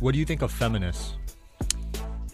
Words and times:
What 0.00 0.12
do 0.12 0.18
you 0.18 0.26
think 0.26 0.42
of 0.42 0.52
feminists? 0.52 1.14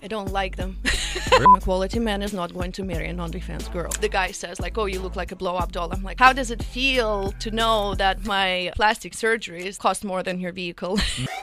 I 0.03 0.09
don't 0.09 0.33
like 0.33 0.57
them. 0.57 0.79
a 1.57 1.61
quality 1.61 2.01
man 2.01 2.23
is 2.23 2.33
not 2.33 2.53
going 2.53 2.73
to 2.73 2.83
marry 2.83 3.09
an 3.09 3.19
OnlyFans 3.19 3.73
girl. 3.73 3.91
The 4.01 4.09
guy 4.09 4.33
says 4.33 4.59
like, 4.59 4.77
"Oh, 4.77 4.87
you 4.87 4.99
look 5.01 5.15
like 5.15 5.31
a 5.31 5.37
blow-up 5.37 5.71
doll." 5.71 5.93
I'm 5.93 6.03
like, 6.03 6.19
"How 6.19 6.33
does 6.33 6.51
it 6.51 6.63
feel 6.63 7.31
to 7.39 7.51
know 7.53 7.95
that 7.95 8.25
my 8.25 8.73
plastic 8.75 9.13
surgeries 9.13 9.79
cost 9.79 10.05
more 10.05 10.25
than 10.25 10.41
your 10.41 10.53
vehicle?" 10.53 10.99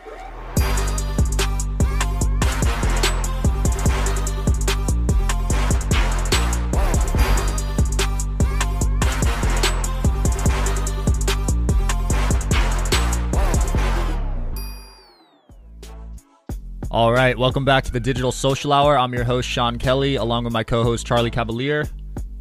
All 17.00 17.14
right, 17.14 17.38
welcome 17.38 17.64
back 17.64 17.86
to 17.86 17.94
the 17.94 18.00
Digital 18.02 18.30
Social 18.30 18.74
Hour. 18.74 18.98
I'm 18.98 19.14
your 19.14 19.24
host 19.24 19.48
Sean 19.48 19.78
Kelly, 19.78 20.16
along 20.16 20.44
with 20.44 20.52
my 20.52 20.66
co-host 20.66 21.08
Charlie 21.08 21.32
Cavalier, 21.32 21.88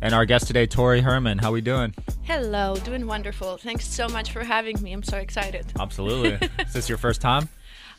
and 0.03 0.13
our 0.13 0.27
guest 0.27 0.49
today, 0.49 0.67
Tori 0.67 1.01
Herman. 1.01 1.39
How 1.39 1.53
we 1.53 1.61
doing? 1.61 1.95
Hello, 2.25 2.75
doing 2.75 3.07
wonderful. 3.07 3.57
Thanks 3.59 3.87
so 3.87 4.09
much 4.09 4.33
for 4.33 4.43
having 4.43 4.83
me. 4.83 4.93
I'm 4.93 5.05
so 5.05 5.19
excited. 5.19 5.65
Absolutely. 5.79 6.49
Is 6.59 6.73
this 6.73 6.89
your 6.89 6.99
first 6.99 7.21
time? 7.21 7.49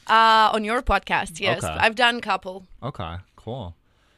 Uh, 0.05 0.49
on 0.51 0.65
your 0.65 0.81
podcast, 0.81 1.39
yes. 1.39 1.63
Okay. 1.63 1.73
I've 1.73 1.95
done 1.95 2.17
a 2.17 2.21
couple. 2.21 2.65
Okay, 2.83 3.15
cool. 3.37 3.77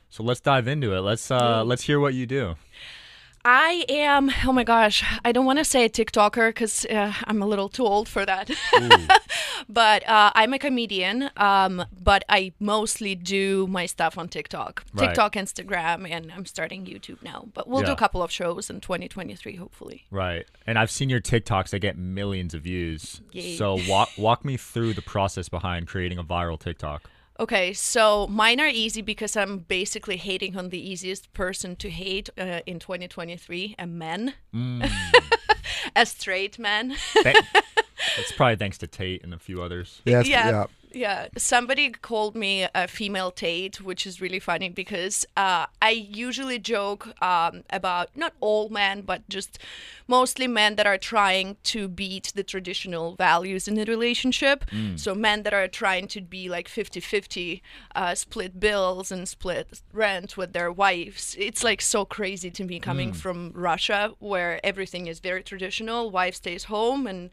So 0.09 0.23
let's 0.23 0.39
dive 0.39 0.67
into 0.67 0.95
it. 0.95 1.01
Let's 1.01 1.29
uh, 1.29 1.63
let's 1.63 1.83
hear 1.83 1.99
what 1.99 2.15
you 2.15 2.25
do. 2.25 2.55
I 3.43 3.85
am, 3.89 4.31
oh 4.45 4.51
my 4.51 4.63
gosh, 4.63 5.03
I 5.25 5.31
don't 5.31 5.45
want 5.45 5.59
to 5.59 5.65
say 5.65 5.85
a 5.85 5.89
TikToker 5.89 6.49
because 6.49 6.85
uh, 6.85 7.13
I'm 7.25 7.41
a 7.41 7.45
little 7.47 7.69
too 7.69 7.85
old 7.85 8.07
for 8.07 8.25
that. 8.25 8.51
but 9.69 10.07
uh, 10.07 10.31
I'm 10.35 10.53
a 10.53 10.59
comedian, 10.59 11.29
um, 11.37 11.83
but 12.03 12.23
I 12.29 12.53
mostly 12.59 13.15
do 13.15 13.65
my 13.67 13.85
stuff 13.87 14.17
on 14.17 14.27
TikTok, 14.27 14.83
Right. 14.93 15.07
TikTok, 15.07 15.33
Instagram, 15.33 16.09
and 16.09 16.31
I'm 16.31 16.45
starting 16.45 16.85
YouTube 16.85 17.23
now. 17.23 17.47
But 17.53 17.67
we'll 17.67 17.81
do 17.81 17.91
a 17.91 17.95
couple 17.95 18.21
of 18.21 18.31
shows 18.31 18.69
in 18.69 18.79
2023, 18.79 19.55
hopefully. 19.55 20.05
Right, 20.11 20.45
and 20.67 20.77
I've 20.77 20.91
seen 20.91 21.09
your 21.09 21.21
TikToks; 21.21 21.69
they 21.71 21.79
get 21.79 21.97
millions 21.97 22.53
of 22.53 22.61
views. 22.61 23.21
Yay. 23.31 23.55
So 23.55 23.79
walk 23.87 24.09
walk 24.17 24.45
me 24.45 24.57
through 24.57 24.93
the 24.93 25.01
process 25.01 25.49
behind 25.49 25.87
creating 25.87 26.17
a 26.17 26.23
viral 26.23 26.59
TikTok. 26.59 27.09
Okay, 27.41 27.73
so 27.73 28.27
mine 28.27 28.61
are 28.61 28.67
easy 28.67 29.01
because 29.01 29.35
I'm 29.35 29.57
basically 29.57 30.17
hating 30.17 30.55
on 30.55 30.69
the 30.69 30.77
easiest 30.77 31.33
person 31.33 31.75
to 31.77 31.89
hate 31.89 32.29
uh, 32.37 32.59
in 32.67 32.77
2023, 32.77 33.77
a 33.79 33.87
man, 33.87 34.35
a 35.95 36.05
straight 36.05 36.59
man. 36.59 36.95
Th- 37.13 37.35
it's 38.19 38.31
probably 38.37 38.57
thanks 38.57 38.77
to 38.77 38.85
Tate 38.85 39.23
and 39.23 39.33
a 39.33 39.39
few 39.39 39.63
others. 39.63 40.03
Yeah, 40.05 40.21
yeah, 40.21 40.49
yeah. 40.51 40.65
Yeah. 40.93 41.27
Somebody 41.37 41.89
called 41.91 42.35
me 42.35 42.67
a 42.73 42.87
female 42.87 43.31
Tate, 43.31 43.81
which 43.81 44.05
is 44.05 44.21
really 44.21 44.39
funny 44.39 44.69
because 44.69 45.25
uh, 45.37 45.65
I 45.81 45.89
usually 45.89 46.59
joke 46.59 47.21
um, 47.21 47.63
about 47.69 48.09
not 48.15 48.33
all 48.39 48.69
men, 48.69 49.01
but 49.01 49.27
just 49.29 49.59
mostly 50.07 50.47
men 50.47 50.75
that 50.75 50.85
are 50.85 50.97
trying 50.97 51.57
to 51.63 51.87
beat 51.87 52.31
the 52.35 52.43
traditional 52.43 53.15
values 53.15 53.67
in 53.67 53.77
a 53.77 53.85
relationship. 53.85 54.65
So 54.97 55.15
men 55.15 55.43
that 55.43 55.53
are 55.53 55.67
trying 55.67 56.07
to 56.09 56.21
be 56.21 56.49
like 56.49 56.67
50-50, 56.67 57.61
uh, 57.95 58.15
split 58.15 58.59
bills 58.59 59.11
and 59.11 59.27
split 59.27 59.81
rent 59.93 60.35
with 60.37 60.53
their 60.53 60.71
wives. 60.71 61.35
It's 61.39 61.63
like 61.63 61.81
so 61.81 62.05
crazy 62.05 62.51
to 62.51 62.63
me 62.63 62.79
coming 62.79 63.13
from 63.13 63.51
Russia, 63.55 64.13
where 64.19 64.59
everything 64.65 65.07
is 65.07 65.19
very 65.19 65.43
traditional. 65.43 66.11
Wife 66.11 66.35
stays 66.35 66.65
home 66.65 67.07
and 67.07 67.29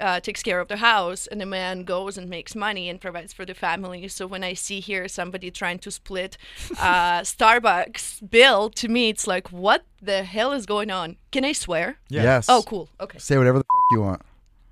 uh, 0.00 0.20
takes 0.20 0.42
care 0.42 0.60
of 0.60 0.68
the 0.68 0.78
house 0.78 1.26
and 1.26 1.40
the 1.40 1.46
man 1.46 1.84
goes 1.84 2.18
and 2.18 2.28
makes 2.28 2.54
money 2.54 2.88
and 2.88 3.00
provides 3.00 3.32
for 3.32 3.44
the 3.44 3.54
family. 3.54 4.08
So 4.08 4.26
when 4.26 4.42
i 4.44 4.54
see 4.54 4.80
here 4.80 5.08
somebody 5.08 5.50
trying 5.50 5.78
to 5.80 5.90
split 5.90 6.36
uh, 6.78 7.20
starbucks 7.34 8.28
bill 8.30 8.70
to 8.70 8.88
me 8.88 9.08
it's 9.08 9.26
like 9.26 9.48
what 9.52 9.84
the 10.02 10.24
hell 10.24 10.52
is 10.52 10.66
going 10.66 10.90
on? 10.90 11.16
Can 11.30 11.44
i 11.44 11.52
swear? 11.52 11.98
Yes. 12.08 12.46
oh 12.48 12.62
cool. 12.66 12.88
Okay. 13.00 13.18
Say 13.18 13.38
whatever 13.38 13.58
the 13.58 13.64
f- 13.64 13.96
you 13.96 14.00
want. 14.02 14.22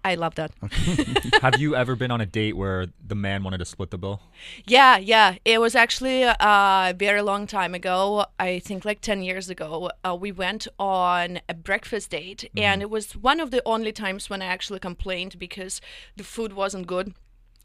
I 0.05 0.15
love 0.15 0.35
that. 0.35 0.51
Have 1.43 1.61
you 1.61 1.77
ever 1.77 1.95
been 1.97 2.11
on 2.11 2.21
a 2.21 2.27
date 2.27 2.57
where 2.57 2.87
the 3.07 3.15
man 3.15 3.43
wanted 3.45 3.59
to 3.59 3.65
split 3.65 3.91
the 3.91 3.99
bill? 3.99 4.21
yeah 4.67 4.97
yeah. 4.97 5.37
It 5.45 5.61
was 5.61 5.75
actually 5.75 6.25
uh, 6.25 6.37
a 6.41 6.95
very 6.97 7.23
long 7.23 7.47
time 7.47 7.75
ago 7.75 8.27
i 8.39 8.59
think 8.59 8.85
like 8.85 9.01
10 9.01 9.23
years 9.23 9.49
ago. 9.51 9.91
Uh, 10.05 10.17
we 10.19 10.33
went 10.33 10.67
on 10.79 11.41
a 11.49 11.55
breakfast 11.55 12.11
date 12.11 12.51
and 12.57 12.83
it 12.83 12.91
was 12.91 13.13
one 13.17 13.41
of 13.41 13.51
the 13.51 13.63
only 13.67 13.93
times 13.93 14.29
when 14.31 14.43
i 14.43 14.47
actually 14.47 14.79
complained 14.81 15.39
because 15.39 15.81
the 16.17 16.25
food 16.25 16.53
wasn't 16.53 16.87
good. 16.87 17.15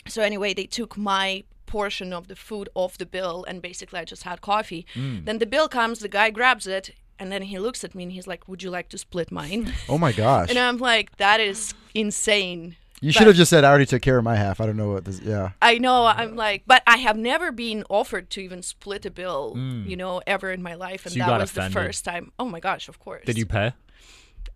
So 0.07 0.21
anyway, 0.21 0.53
they 0.53 0.65
took 0.65 0.97
my 0.97 1.43
portion 1.65 2.13
of 2.13 2.27
the 2.29 2.35
food 2.35 2.69
off 2.75 2.97
the 2.97 3.05
bill, 3.05 3.43
and 3.47 3.61
basically 3.61 3.99
I 3.99 4.05
just 4.05 4.23
had 4.23 4.39
coffee. 4.41 4.85
Then 4.95 5.39
the 5.39 5.45
bill 5.45 5.67
comes, 5.67 5.99
the 5.99 6.07
guy 6.07 6.29
grabs 6.29 6.65
it, 6.65 6.91
and 7.19 7.31
then 7.31 7.41
he 7.41 7.59
looks 7.59 7.83
at 7.83 7.95
me 7.95 8.03
and 8.03 8.11
he's 8.11 8.27
like, 8.27 8.47
"Would 8.47 8.63
you 8.63 8.69
like 8.69 8.89
to 8.89 8.97
split 8.97 9.31
mine?" 9.31 9.73
Oh 9.89 9.97
my 9.97 10.11
gosh. 10.11 10.49
and 10.49 10.59
I'm 10.59 10.77
like, 10.77 11.17
"That 11.17 11.39
is 11.39 11.73
insane." 11.93 12.75
you 13.01 13.11
should 13.11 13.27
have 13.27 13.35
just 13.35 13.49
said 13.49 13.63
I 13.63 13.69
already 13.69 13.85
took 13.85 14.01
care 14.01 14.17
of 14.17 14.23
my 14.23 14.35
half. 14.35 14.59
I 14.59 14.65
don't 14.65 14.77
know 14.77 14.89
what 14.93 15.05
this. 15.05 15.21
Yeah. 15.21 15.51
I 15.61 15.77
know. 15.77 16.05
I'm 16.05 16.35
like, 16.35 16.63
but 16.65 16.81
I 16.87 16.97
have 16.97 17.15
never 17.17 17.51
been 17.51 17.83
offered 17.89 18.29
to 18.31 18.41
even 18.41 18.63
split 18.63 19.05
a 19.05 19.11
bill, 19.11 19.53
mm. 19.55 19.87
you 19.87 19.95
know, 19.95 20.21
ever 20.25 20.51
in 20.51 20.63
my 20.63 20.73
life, 20.73 21.05
and 21.05 21.13
So 21.13 21.19
that 21.19 21.39
was 21.39 21.51
offended. 21.51 21.71
the 21.71 21.79
first 21.79 22.05
time. 22.05 22.31
Oh 22.39 22.45
my 22.45 22.59
gosh, 22.59 22.89
of 22.89 22.99
course. 22.99 23.23
Did 23.25 23.37
you 23.37 23.45
pay? 23.45 23.73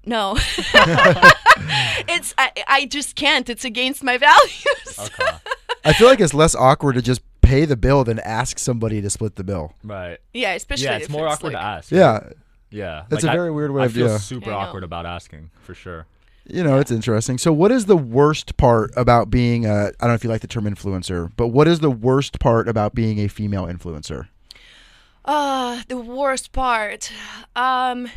No. 0.06 0.36
it's 2.08 2.34
I, 2.38 2.52
I 2.68 2.88
just 2.88 3.16
can't. 3.16 3.48
It's 3.50 3.66
against 3.66 4.04
my 4.04 4.18
values. 4.18 5.00
Okay. 5.00 5.38
I 5.84 5.94
feel 5.94 6.08
like 6.08 6.20
it's 6.20 6.34
less 6.34 6.56
awkward 6.56 6.94
to 6.94 7.02
just 7.02 7.22
pay 7.42 7.66
the 7.66 7.78
bill 7.78 8.04
than 8.04 8.20
ask 8.20 8.58
somebody 8.60 9.02
to 9.02 9.10
split 9.10 9.36
the 9.36 9.44
bill. 9.44 9.74
right. 9.84 10.20
yeah, 10.34 10.54
especially 10.54 10.86
Yeah, 10.86 10.98
it's 10.98 11.06
if 11.06 11.12
more 11.12 11.28
it's 11.28 11.36
awkward 11.36 11.54
like, 11.54 11.62
to 11.62 11.66
ask. 11.66 11.92
Yeah. 11.92 12.30
Yeah. 12.72 13.04
That's 13.09 13.24
Like, 13.24 13.30
a 13.30 13.34
I- 13.34 13.38
very 13.38 13.52
weird 13.52 13.72
way 13.72 13.84
I 13.84 13.86
of- 13.86 13.94
feel 13.94 14.08
yeah. 14.08 14.18
super 14.18 14.50
I 14.50 14.54
know. 14.54 14.59
awkward 14.59 14.84
about 14.84 15.06
asking 15.06 15.52
for 15.62 15.74
sure. 15.76 16.06
You 16.48 16.64
know, 16.64 16.80
it's 16.80 16.90
interesting. 16.92 17.38
So, 17.38 17.54
what 17.54 17.72
is 17.72 17.86
the 17.86 17.96
worst 17.96 18.58
part 18.58 18.92
about 18.98 19.30
being 19.30 19.66
a? 19.66 19.70
I 19.70 19.92
don't 20.00 20.08
know 20.09 20.14
if 20.16 20.24
you 20.24 20.30
like 20.30 20.42
the 20.42 20.48
term 20.48 20.64
influencer, 20.64 21.32
but 21.38 21.50
what 21.50 21.68
is 21.68 21.80
the 21.82 21.92
worst 21.92 22.40
part 22.40 22.68
about 22.68 22.96
being 22.96 23.20
a 23.20 23.28
female 23.28 23.66
influencer? 23.68 24.28
Uh, 25.24 25.82
the 25.88 25.98
worst 25.98 26.52
part. 26.52 27.12
Um 27.56 28.09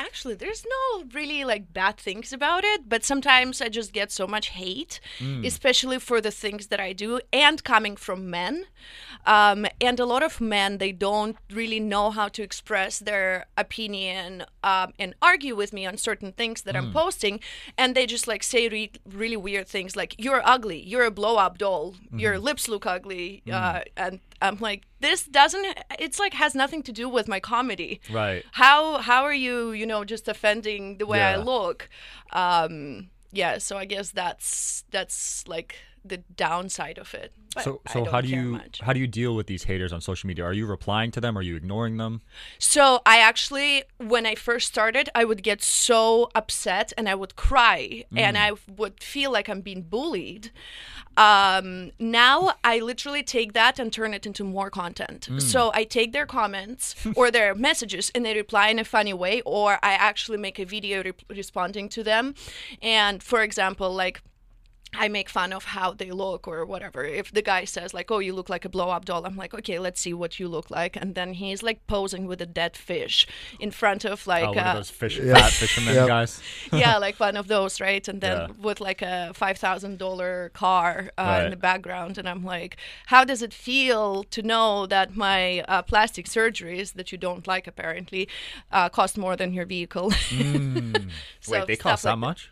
actually 0.00 0.34
there's 0.34 0.64
no 0.64 1.04
really 1.12 1.44
like 1.44 1.72
bad 1.72 1.96
things 1.96 2.32
about 2.32 2.62
it, 2.62 2.88
but 2.88 3.04
sometimes 3.04 3.60
I 3.60 3.68
just 3.68 3.92
get 3.92 4.12
so 4.12 4.26
much 4.28 4.50
hate, 4.50 5.00
especially 5.44 5.98
for 5.98 6.20
the 6.20 6.30
things 6.30 6.68
that 6.68 6.78
I 6.78 6.92
do 6.92 7.20
and 7.32 7.64
coming 7.64 7.96
from 7.96 8.30
men. 8.30 8.66
Um 9.26 9.66
and 9.80 10.00
a 10.00 10.06
lot 10.06 10.22
of 10.22 10.40
men 10.40 10.78
they 10.78 10.92
don't 10.92 11.36
really 11.52 11.80
know 11.80 12.10
how 12.10 12.28
to 12.28 12.42
express 12.42 12.98
their 12.98 13.46
opinion 13.56 14.44
um, 14.62 14.92
and 14.98 15.14
argue 15.20 15.54
with 15.56 15.72
me 15.72 15.86
on 15.86 15.96
certain 15.96 16.32
things 16.32 16.62
that 16.62 16.74
I'm 16.76 16.92
posting. 16.92 17.40
And 17.76 17.94
they 17.94 18.06
just 18.06 18.26
like 18.26 18.42
say 18.42 18.68
re- 18.68 18.90
really 19.06 19.36
weird 19.36 19.66
things 19.66 19.96
like 19.96 20.14
you're 20.18 20.42
ugly, 20.44 20.80
you're 20.80 21.04
a 21.04 21.10
blow 21.10 21.36
up 21.36 21.58
doll, 21.58 21.94
your 22.12 22.38
lips 22.38 22.68
look 22.68 22.86
ugly. 22.86 23.42
Uh, 23.58 23.80
and 23.96 24.20
I'm 24.40 24.58
like 24.60 24.82
this 25.00 25.24
doesn't 25.24 25.66
it's 25.98 26.18
like 26.18 26.34
has 26.34 26.54
nothing 26.54 26.82
to 26.84 26.92
do 26.92 27.08
with 27.08 27.28
my 27.28 27.40
comedy. 27.40 28.00
Right. 28.10 28.44
how 28.52 28.98
how 28.98 29.24
are 29.24 29.34
you 29.34 29.72
you 29.72 29.86
know 29.86 30.04
just 30.04 30.28
offending 30.28 30.98
the 30.98 31.06
way 31.06 31.20
i 31.22 31.36
look? 31.36 31.88
Um 32.32 33.10
yeah 33.32 33.58
so 33.58 33.76
i 33.76 33.84
guess 33.84 34.10
that's 34.10 34.84
that's 34.90 35.46
like 35.46 35.76
the 36.08 36.18
downside 36.18 36.98
of 36.98 37.14
it 37.14 37.32
but 37.54 37.64
So 37.64 37.80
so 37.92 38.04
how 38.04 38.20
do 38.20 38.28
you 38.28 38.42
much. 38.52 38.80
how 38.82 38.92
do 38.92 39.00
you 39.00 39.06
deal 39.06 39.34
with 39.34 39.46
these 39.46 39.64
haters 39.64 39.92
on 39.92 40.00
social 40.00 40.26
media? 40.26 40.44
Are 40.44 40.52
you 40.52 40.66
replying 40.66 41.10
to 41.12 41.20
them? 41.20 41.36
Are 41.36 41.42
you 41.42 41.56
ignoring 41.56 41.96
them? 41.96 42.20
So 42.58 43.00
I 43.06 43.18
actually, 43.18 43.84
when 43.98 44.26
I 44.26 44.34
first 44.34 44.68
started, 44.68 45.08
I 45.14 45.24
would 45.24 45.42
get 45.42 45.62
so 45.62 46.30
upset 46.34 46.92
and 46.96 47.08
I 47.08 47.14
would 47.14 47.36
cry 47.36 48.04
and 48.14 48.36
I 48.36 48.52
would 48.76 49.02
feel 49.02 49.32
like 49.32 49.48
I'm 49.48 49.60
being 49.60 49.82
bullied. 49.82 50.50
Um, 51.16 51.90
now 51.98 52.54
I 52.62 52.78
literally 52.78 53.24
take 53.24 53.52
that 53.54 53.80
and 53.80 53.92
turn 53.92 54.14
it 54.14 54.24
into 54.24 54.44
more 54.44 54.70
content. 54.70 55.28
So 55.38 55.72
I 55.74 55.82
take 55.82 56.12
their 56.12 56.26
comments 56.26 56.94
or 57.16 57.30
their 57.32 57.56
messages 57.56 58.12
and 58.14 58.24
they 58.24 58.34
reply 58.36 58.68
in 58.68 58.78
a 58.78 58.84
funny 58.84 59.12
way, 59.12 59.42
or 59.44 59.78
I 59.82 59.94
actually 59.94 60.38
make 60.38 60.60
a 60.60 60.64
video 60.64 61.02
re- 61.02 61.12
responding 61.28 61.88
to 61.90 62.04
them. 62.04 62.34
And 62.80 63.20
for 63.20 63.42
example, 63.42 63.92
like 63.92 64.22
I 64.94 65.08
make 65.08 65.28
fun 65.28 65.52
of 65.52 65.64
how 65.64 65.92
they 65.92 66.10
look 66.10 66.48
or 66.48 66.64
whatever. 66.64 67.04
If 67.04 67.30
the 67.30 67.42
guy 67.42 67.64
says 67.64 67.92
like, 67.92 68.10
"Oh, 68.10 68.20
you 68.20 68.32
look 68.32 68.48
like 68.48 68.64
a 68.64 68.68
blow-up 68.70 69.04
doll," 69.04 69.26
I'm 69.26 69.36
like, 69.36 69.52
"Okay, 69.54 69.78
let's 69.78 70.00
see 70.00 70.14
what 70.14 70.40
you 70.40 70.48
look 70.48 70.70
like." 70.70 70.96
And 70.96 71.14
then 71.14 71.34
he's 71.34 71.62
like 71.62 71.86
posing 71.86 72.26
with 72.26 72.40
a 72.40 72.46
dead 72.46 72.76
fish 72.76 73.26
in 73.60 73.70
front 73.70 74.04
of 74.04 74.26
like, 74.26 74.44
oh, 74.44 74.52
one 74.52 74.58
uh, 74.66 74.70
of 74.70 74.76
those 74.76 74.90
fish, 74.90 75.18
fat 75.18 75.50
fishermen 75.52 75.94
Yep. 75.94 76.06
guys. 76.08 76.40
yeah, 76.72 76.96
like 77.06 77.20
one 77.20 77.36
of 77.36 77.48
those, 77.48 77.80
right? 77.80 78.06
And 78.08 78.20
then 78.20 78.36
Yeah. 78.38 78.46
with 78.62 78.80
like 78.80 79.02
a 79.02 79.32
five 79.34 79.58
thousand 79.58 79.98
dollar 79.98 80.50
car 80.54 81.10
uh, 81.18 81.22
Right. 81.22 81.44
in 81.44 81.50
the 81.50 81.56
background, 81.56 82.16
and 82.18 82.28
I'm 82.28 82.42
like, 82.44 82.76
"How 83.06 83.24
does 83.24 83.42
it 83.42 83.52
feel 83.52 84.24
to 84.24 84.42
know 84.42 84.86
that 84.86 85.14
my 85.16 85.60
uh, 85.68 85.82
plastic 85.82 86.26
surgeries 86.26 86.94
that 86.94 87.12
you 87.12 87.18
don't 87.18 87.46
like 87.46 87.66
apparently 87.66 88.26
uh, 88.72 88.88
cost 88.88 89.18
more 89.18 89.36
than 89.36 89.52
your 89.52 89.66
vehicle?" 89.66 90.12
So 91.40 91.52
Wait, 91.52 91.66
they 91.66 91.74
stuff 91.74 91.82
cost 91.82 92.02
that 92.04 92.10
like 92.10 92.18
much? 92.18 92.50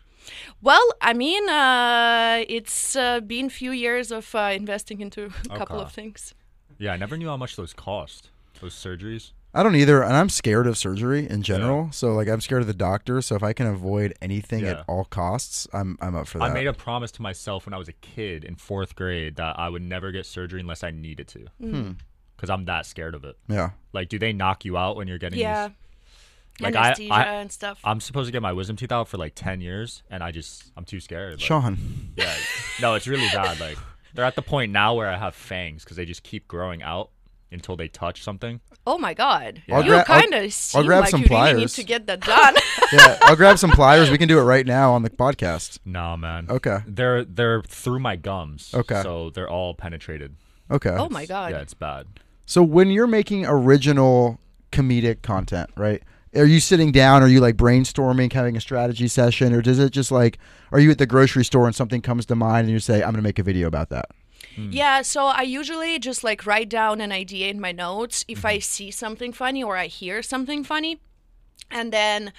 Well, 0.61 0.85
I 1.01 1.13
mean, 1.13 1.47
uh, 1.49 2.43
it's 2.47 2.95
uh, 2.95 3.19
been 3.21 3.49
few 3.49 3.71
years 3.71 4.11
of 4.11 4.33
uh, 4.35 4.51
investing 4.53 5.01
into 5.01 5.25
a 5.49 5.57
couple 5.57 5.77
Okay. 5.77 5.85
of 5.85 5.91
things. 5.91 6.33
Yeah, 6.77 6.93
I 6.93 6.97
never 6.97 7.17
knew 7.17 7.27
how 7.27 7.37
much 7.37 7.55
those 7.55 7.73
cost. 7.73 8.29
Those 8.61 8.73
surgeries. 8.75 9.31
I 9.53 9.63
don't 9.63 9.75
either, 9.75 10.03
and 10.03 10.15
I'm 10.15 10.29
scared 10.29 10.67
of 10.67 10.77
surgery 10.77 11.27
in 11.27 11.41
general. 11.41 11.89
So 11.91 12.13
like 12.13 12.27
I'm 12.27 12.41
scared 12.41 12.61
of 12.61 12.67
the 12.67 12.73
doctor. 12.75 13.21
So 13.21 13.35
if 13.35 13.41
I 13.41 13.53
can 13.53 13.65
avoid 13.65 14.13
anything 14.21 14.59
Yeah. 14.63 14.71
at 14.71 14.85
all 14.87 15.05
costs, 15.05 15.67
I'm 15.73 15.97
I'm 16.01 16.15
up 16.15 16.27
for 16.27 16.37
that. 16.39 16.43
I 16.45 16.53
made 16.53 16.67
a 16.67 16.73
promise 16.73 17.11
to 17.13 17.21
myself 17.23 17.65
when 17.65 17.73
I 17.73 17.77
was 17.77 17.87
a 17.87 17.93
kid 17.93 18.43
in 18.43 18.55
fourth 18.55 18.95
grade 18.95 19.37
that 19.37 19.57
I 19.57 19.69
would 19.69 19.81
never 19.81 20.11
get 20.11 20.25
surgery 20.27 20.59
unless 20.59 20.83
I 20.83 20.91
needed 20.91 21.27
to. 21.29 21.45
Hmm. 21.59 21.91
Because 22.35 22.51
I'm 22.51 22.65
that 22.65 22.85
scared 22.85 23.15
of 23.15 23.23
it. 23.25 23.35
yeah. 23.47 23.71
Like, 23.93 24.09
do 24.09 24.19
they 24.19 24.31
knock 24.31 24.63
you 24.63 24.77
out 24.77 24.95
when 24.95 25.07
you're 25.07 25.17
getting 25.17 25.39
Yeah. 25.39 25.69
these? 25.69 25.77
Like, 26.59 26.75
I- 26.75 26.87
Anesthesia 26.87 27.13
I- 27.13 27.23
and 27.41 27.51
stuff. 27.51 27.79
I'm 27.83 27.99
supposed 27.99 28.27
to 28.27 28.31
get 28.31 28.41
my 28.41 28.53
wisdom 28.53 28.75
teeth 28.75 28.91
out 28.91 29.07
for 29.07 29.17
like 29.17 29.33
10 29.35 29.61
years, 29.61 30.03
and 30.09 30.23
I 30.23 30.31
just, 30.31 30.71
I'm 30.75 30.85
too 30.85 30.99
scared. 30.99 31.33
Like, 31.33 31.39
Sean. 31.41 31.77
Yeah. 32.15 32.33
No, 32.81 32.95
it's 32.95 33.07
really 33.07 33.27
bad. 33.33 33.59
Like, 33.59 33.77
they're 34.13 34.25
at 34.25 34.35
the 34.35 34.41
point 34.41 34.71
now 34.71 34.95
where 34.95 35.09
I 35.09 35.17
have 35.17 35.35
fangs 35.35 35.83
because 35.83 35.97
they 35.97 36.05
just 36.05 36.23
keep 36.23 36.47
growing 36.47 36.81
out 36.81 37.09
until 37.51 37.75
they 37.77 37.87
touch 37.87 38.23
something. 38.23 38.59
oh 38.85 38.97
my 38.97 39.13
God. 39.13 39.61
I'll 39.71 39.81
you 39.83 39.89
gra- 39.91 39.99
I'll- 39.99 40.05
kind 40.21 40.33
of 40.33 40.51
seem 40.51 40.85
grab 40.85 41.01
like 41.01 41.09
some 41.11 41.21
you 41.21 41.27
really 41.29 41.43
need 41.45 41.53
pliers. 41.55 41.73
to 41.75 41.83
get 41.83 42.07
that 42.07 42.19
done. 42.21 42.55
yeah, 42.93 43.17
I'll 43.21 43.35
grab 43.37 43.57
some 43.57 43.71
pliers. 43.71 44.09
We 44.09 44.17
can 44.17 44.27
do 44.27 44.37
it 44.39 44.43
right 44.43 44.65
now 44.65 44.93
on 44.93 45.03
the 45.03 45.09
podcast. 45.09 45.79
Nah, 45.85 46.17
man. 46.17 46.47
Okay. 46.49 46.79
They're 46.85 47.23
they're 47.23 47.61
through 47.61 47.99
my 47.99 48.15
gums. 48.17 48.73
Okay. 48.73 49.01
So 49.01 49.29
they're 49.29 49.49
all 49.49 49.75
penetrated. 49.75 50.35
Okay. 50.69 50.89
oh 50.89 51.07
my 51.09 51.25
God. 51.25 51.51
Yeah, 51.51 51.59
it's 51.59 51.73
bad. 51.73 52.07
So 52.45 52.61
when 52.63 52.89
you're 52.91 53.07
making 53.07 53.45
original 53.45 54.39
comedic 54.73 55.21
content, 55.21 55.69
right? 55.77 56.03
Are 56.37 56.45
you 56.45 56.59
sitting 56.59 56.91
down? 56.91 57.23
Are 57.23 57.27
you 57.27 57.39
like 57.39 57.55
brainstorming, 57.55 58.31
having 58.31 58.55
a 58.55 58.61
strategy 58.61 59.07
session, 59.07 59.53
or 59.53 59.61
does 59.61 59.79
it 59.79 59.91
just 59.91 60.11
like 60.11 60.37
are 60.71 60.79
you 60.79 60.91
at 60.91 60.97
the 60.97 61.05
grocery 61.05 61.45
store 61.45 61.65
and 61.65 61.75
something 61.75 62.01
comes 62.01 62.25
to 62.27 62.35
mind 62.35 62.65
and 62.65 62.71
you 62.71 62.79
say, 62.79 62.95
"I'm 62.95 63.11
going 63.11 63.15
to 63.15 63.21
make 63.21 63.39
a 63.39 63.43
video 63.43 63.67
about 63.67 63.89
that"? 63.89 64.09
Hmm. 64.55 64.69
Yeah, 64.71 65.01
so 65.01 65.25
I 65.25 65.41
usually 65.41 65.99
just 65.99 66.23
like 66.23 66.45
write 66.45 66.69
down 66.69 67.01
an 67.01 67.11
idea 67.11 67.47
in 67.47 67.59
my 67.59 67.71
notes 67.71 68.23
if 68.27 68.45
I 68.45 68.57
mm-hmm. 68.57 68.61
see 68.61 68.91
something 68.91 69.33
funny 69.33 69.63
or 69.63 69.77
I 69.77 69.87
hear 69.87 70.21
something 70.21 70.63
funny. 70.63 70.99
And 71.69 71.91
then 71.91 72.31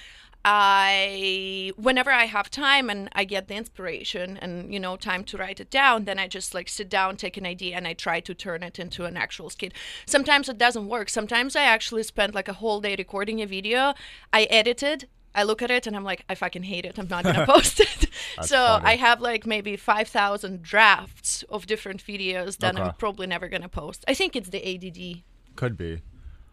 I 0.45 1.73
whenever 1.77 2.11
I 2.11 2.25
have 2.25 2.51
time 2.51 2.89
and 2.89 3.09
I 3.13 3.25
get 3.25 3.49
the 3.49 3.55
inspiration 3.55 4.37
and 4.39 4.73
you 4.73 4.81
know 4.81 4.97
time 4.97 5.25
to 5.25 5.37
write 5.37 5.61
it 5.61 5.71
down, 5.71 6.05
then 6.05 6.19
I 6.19 6.29
just 6.29 6.55
like 6.55 6.69
sit 6.69 6.89
down, 6.89 7.17
take 7.17 7.37
an 7.37 7.47
idea 7.47 7.77
and 7.77 7.87
I 7.87 7.93
try 7.93 8.21
to 8.21 8.35
turn 8.35 8.63
it 8.63 8.79
into 8.79 9.05
an 9.05 9.17
actual 9.17 9.51
skit. 9.51 9.73
Sometimes 10.07 10.49
it 10.49 10.59
doesn't 10.59 10.89
work. 10.89 11.09
Sometimes 11.09 11.57
I 11.57 11.63
actually 11.63 12.03
spend 12.03 12.35
like 12.35 12.49
a 12.49 12.55
whole 12.55 12.81
day 12.81 12.95
recording 12.97 13.43
a 13.43 13.47
video. 13.47 13.95
I 14.33 14.45
edit 14.45 14.83
it 14.83 15.07
I 15.35 15.45
look 15.45 15.63
at 15.63 15.71
it 15.71 15.87
and 15.87 15.95
I'm 15.95 16.05
like, 16.05 16.25
I 16.29 16.35
fucking 16.35 16.65
hate 16.65 16.85
it. 16.85 16.99
I'm 16.99 17.09
not 17.09 17.23
gonna 17.25 17.47
post 17.55 17.81
it. 17.81 18.09
so 18.43 18.57
funny. 18.57 18.87
I 18.87 18.97
have 18.97 19.21
like 19.21 19.47
maybe 19.47 19.77
five 19.77 20.09
thousand 20.09 20.63
drafts 20.63 21.45
of 21.49 21.67
different 21.67 22.05
videos 22.05 22.59
that 22.59 22.79
I'm 22.79 22.95
probably 22.95 23.27
never 23.27 23.49
gonna 23.49 23.69
post. 23.69 24.05
I 24.09 24.15
think 24.15 24.35
it's 24.35 24.49
the 24.49 24.63
ADD. 24.67 25.23
Could 25.55 25.77
be. 25.77 26.03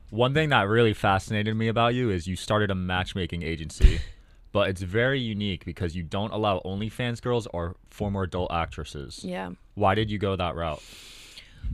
One 0.09 0.33
thing 0.33 0.49
that 0.49 0.67
really 0.67 0.93
fascinated 0.93 1.55
me 1.55 1.67
about 1.67 1.93
you 1.95 2.09
is 2.09 2.27
you 2.27 2.35
started 2.35 2.71
a 2.71 2.75
matchmaking 2.75 3.43
agency, 3.43 3.99
but 4.51 4.69
it's 4.69 4.81
very 4.81 5.19
unique 5.19 5.65
because 5.65 5.95
you 5.95 6.03
don't 6.03 6.31
allow 6.31 6.61
OnlyFans 6.65 7.21
girls 7.21 7.47
or 7.47 7.75
former 7.89 8.23
adult 8.23 8.51
actresses. 8.51 9.23
Yeah. 9.23 9.51
Why 9.73 9.95
did 9.95 10.09
you 10.09 10.17
go 10.17 10.35
that 10.35 10.55
route? 10.55 10.81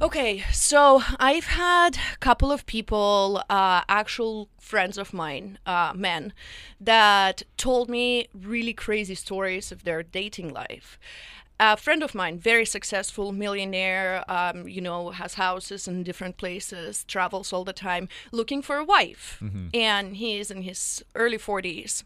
Okay, 0.02 0.44
so 0.52 1.04
I've 1.20 1.46
had 1.46 1.96
a 2.14 2.18
couple 2.18 2.52
of 2.52 2.66
people, 2.66 3.44
uh, 3.50 3.82
actual 3.88 4.50
friends 4.60 4.98
of 4.98 5.14
mine, 5.14 5.60
uh, 5.66 5.94
men, 5.96 6.34
that 6.80 7.44
told 7.58 7.88
me 7.90 8.28
really 8.34 8.74
crazy 8.74 9.14
stories 9.14 9.72
of 9.72 9.84
their 9.84 10.02
dating 10.02 10.54
life. 10.54 10.98
A 11.64 11.78
friend 11.78 12.02
of 12.02 12.16
mine, 12.16 12.40
very 12.40 12.66
successful 12.66 13.32
millionaire, 13.32 14.26
um, 14.28 14.68
you 14.68 14.82
know, 14.82 15.12
has 15.12 15.36
houses 15.36 15.88
in 15.88 16.02
different 16.02 16.38
places, 16.38 17.04
travels 17.04 17.54
all 17.54 17.64
the 17.64 17.72
time, 17.72 18.10
looking 18.32 18.64
for 18.64 18.78
a 18.78 18.84
wife. 18.84 19.38
And 19.72 20.16
he's 20.18 20.50
in 20.50 20.64
his 20.64 21.06
early 21.14 21.38
40s. 21.38 22.04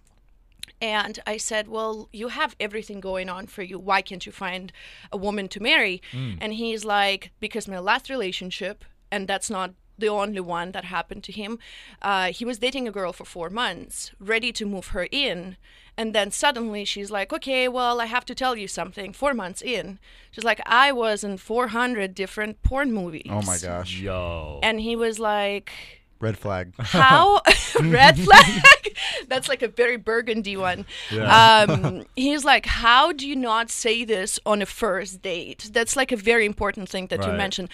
And 0.82 1.20
I 1.26 1.38
said, 1.38 1.70
Well, 1.70 2.10
you 2.12 2.28
have 2.28 2.54
everything 2.60 3.00
going 3.00 3.30
on 3.30 3.48
for 3.48 3.64
you. 3.64 3.80
Why 3.80 4.02
can't 4.02 4.26
you 4.26 4.34
find 4.34 4.74
a 5.10 5.16
woman 5.18 5.48
to 5.48 5.62
marry? 5.62 6.02
And 6.42 6.52
he's 6.54 6.84
like, 6.84 7.32
Because 7.40 7.66
my 7.66 7.80
last 7.80 8.10
relationship, 8.10 8.84
and 9.10 9.26
that's 9.26 9.50
not 9.50 9.72
the 9.98 10.10
only 10.10 10.42
one 10.42 10.74
that 10.74 10.84
happened 10.84 11.24
to 11.24 11.32
him, 11.32 11.60
uh, 12.02 12.34
he 12.34 12.44
was 12.44 12.60
dating 12.60 12.90
a 12.90 12.92
girl 12.92 13.14
for 13.14 13.24
four 13.24 13.50
months, 13.50 14.12
ready 14.20 14.52
to 14.52 14.66
move 14.66 14.88
her 14.88 15.08
in. 15.12 15.56
And 15.98 16.14
then 16.14 16.32
suddenly 16.32 16.86
she's 16.86 17.12
like, 17.12 17.32
Okay, 17.32 17.68
well, 17.68 18.02
I 18.02 18.06
have 18.06 18.26
to 18.26 18.36
tell 18.36 18.56
you 18.56 18.68
something. 18.68 19.14
Four 19.14 19.34
months 19.34 19.62
in. 19.62 20.00
She's 20.32 20.44
like, 20.44 20.62
I 20.66 20.92
was 20.92 21.24
in 21.24 21.38
400 21.38 22.14
different 22.14 22.62
porn 22.64 22.92
movies. 22.92 23.28
Oh 23.30 23.42
my 23.42 23.58
gosh, 23.58 24.00
Yo. 24.00 24.60
And 24.62 24.80
he 24.82 24.96
was 24.96 25.20
like, 25.20 25.72
red 26.26 26.38
flag. 26.44 26.66
how? 26.80 27.42
Red 28.00 28.16
flag? 28.28 28.52
That's 29.32 29.48
like 29.52 29.62
a 29.70 29.72
very 29.82 29.98
burgundy 30.12 30.56
one. 30.70 30.80
Um 31.38 32.06
he's 32.26 32.44
like 32.54 32.66
how 32.86 33.04
do 33.20 33.24
you 33.32 33.36
not 33.52 33.68
say 33.84 34.06
this 34.14 34.32
on 34.52 34.58
a 34.62 34.66
first 34.84 35.14
date? 35.32 35.62
That's 35.78 35.96
like 36.02 36.12
a 36.18 36.20
very 36.32 36.46
important 36.54 36.88
thing 36.94 37.06
that 37.12 37.22
you 37.26 37.32
Right. 37.32 37.44
mentioned. 37.46 37.70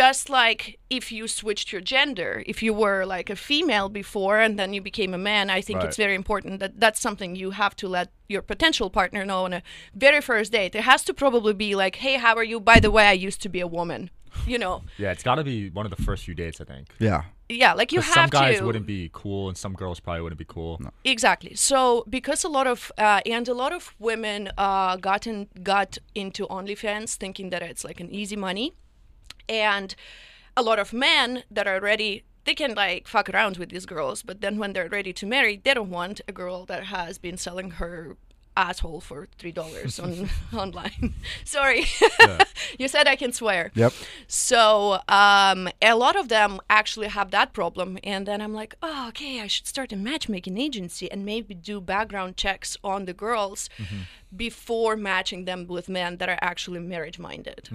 Just 0.00 0.24
like 0.40 0.60
if 0.98 1.04
you 1.16 1.24
switched 1.40 1.68
your 1.72 1.82
gender 1.94 2.32
if 2.52 2.58
you 2.66 2.72
were 2.84 3.00
like 3.16 3.28
a 3.36 3.36
female 3.50 3.88
before 4.02 4.38
and 4.44 4.52
then 4.58 4.70
you 4.76 4.80
became 4.90 5.12
a 5.14 5.22
man 5.30 5.44
i 5.58 5.60
think 5.66 5.78
it's 5.86 5.96
very 6.06 6.16
important 6.22 6.54
that 6.62 6.72
that's 6.82 7.00
something 7.06 7.30
you 7.42 7.50
have 7.62 7.74
to 7.82 7.86
let 7.96 8.08
your 8.34 8.42
potential 8.52 8.88
partner 8.98 9.22
know 9.30 9.40
on 9.46 9.52
a 9.58 9.62
very 10.06 10.20
first 10.30 10.48
date. 10.52 10.72
It 10.80 10.84
has 10.92 11.02
to 11.08 11.12
probably 11.22 11.54
be 11.66 11.70
like 11.84 11.96
hey 12.04 12.14
how 12.24 12.34
are 12.40 12.48
you? 12.52 12.58
By 12.72 12.78
the 12.84 12.92
way 12.96 13.04
i 13.14 13.26
used 13.28 13.40
to 13.44 13.50
be 13.56 13.60
a 13.68 13.72
woman 13.78 14.02
you 14.46 14.58
know 14.58 14.82
yeah, 14.98 15.12
it's 15.12 15.22
got 15.22 15.36
to 15.36 15.44
be 15.44 15.70
one 15.70 15.86
of 15.86 15.94
the 15.94 16.02
first 16.02 16.24
few 16.24 16.34
dates, 16.34 16.60
I 16.60 16.64
think. 16.64 16.88
Yeah. 16.98 17.22
yeah 17.48 17.72
like 17.72 17.92
you 17.92 18.00
have 18.00 18.14
some 18.14 18.28
guys 18.28 18.58
to 18.58 18.64
wouldn't 18.64 18.86
be 18.86 19.10
cool 19.12 19.48
and 19.48 19.56
some 19.56 19.74
girls 19.74 20.00
probably 20.00 20.22
wouldn't 20.22 20.38
be 20.38 20.44
cool. 20.46 20.80
Exactly. 21.04 21.54
So 21.54 22.04
because 22.08 22.44
a 22.44 22.48
lot 22.48 22.66
of 22.66 22.92
uh, 22.98 23.20
and 23.26 23.48
a 23.48 23.54
lot 23.54 23.72
of 23.72 23.94
women 23.98 24.50
uh, 24.58 24.96
got 24.96 25.26
in, 25.26 25.48
got 25.62 25.98
into 26.14 26.46
OnlyFans 26.46 27.16
thinking 27.16 27.50
that 27.50 27.62
it's 27.62 27.84
like 27.84 28.00
an 28.00 28.10
easy 28.10 28.36
money, 28.36 28.74
and 29.48 29.94
a 30.56 30.62
lot 30.62 30.78
of 30.78 30.92
men 30.92 31.44
that 31.50 31.66
are 31.66 31.80
ready 31.80 32.24
they 32.44 32.54
can 32.54 32.74
like 32.74 33.08
fuck 33.08 33.28
around 33.30 33.56
with 33.56 33.70
these 33.70 33.86
girls, 33.86 34.22
but 34.22 34.40
then 34.40 34.58
when 34.58 34.72
they're 34.72 34.88
ready 34.88 35.12
to 35.14 35.26
marry, 35.26 35.60
they 35.62 35.74
don't 35.74 35.90
want 35.90 36.20
a 36.28 36.32
girl 36.32 36.66
that 36.66 36.84
has 36.84 37.18
been 37.18 37.36
selling 37.36 37.72
her 37.72 38.16
asshole 38.56 39.00
for 39.00 39.28
three 39.38 39.52
dollars 39.52 39.98
on 39.98 40.28
online. 40.52 41.14
Sorry, 41.44 41.84
you 42.78 42.88
said 42.88 43.06
I 43.06 43.16
can 43.16 43.32
swear. 43.32 43.70
Yep. 43.74 43.92
So 44.26 45.00
um, 45.08 45.68
a 45.82 45.94
lot 45.94 46.16
of 46.16 46.28
them 46.28 46.60
actually 46.70 47.08
have 47.08 47.30
that 47.30 47.52
problem, 47.52 47.98
and 48.04 48.26
then 48.26 48.40
I'm 48.40 48.54
like, 48.54 48.74
oh, 48.82 49.08
okay, 49.08 49.40
I 49.40 49.46
should 49.46 49.66
start 49.66 49.92
a 49.92 49.96
matchmaking 49.96 50.58
agency 50.58 51.10
and 51.10 51.24
maybe 51.24 51.54
do 51.54 51.80
background 51.80 52.36
checks 52.36 52.76
on 52.82 53.04
the 53.04 53.12
girls 53.12 53.68
before 54.34 54.96
matching 54.96 55.44
them 55.44 55.66
with 55.66 55.88
men 55.88 56.16
that 56.18 56.28
are 56.28 56.38
actually 56.40 56.80
marriage 56.80 57.18
minded. 57.18 57.68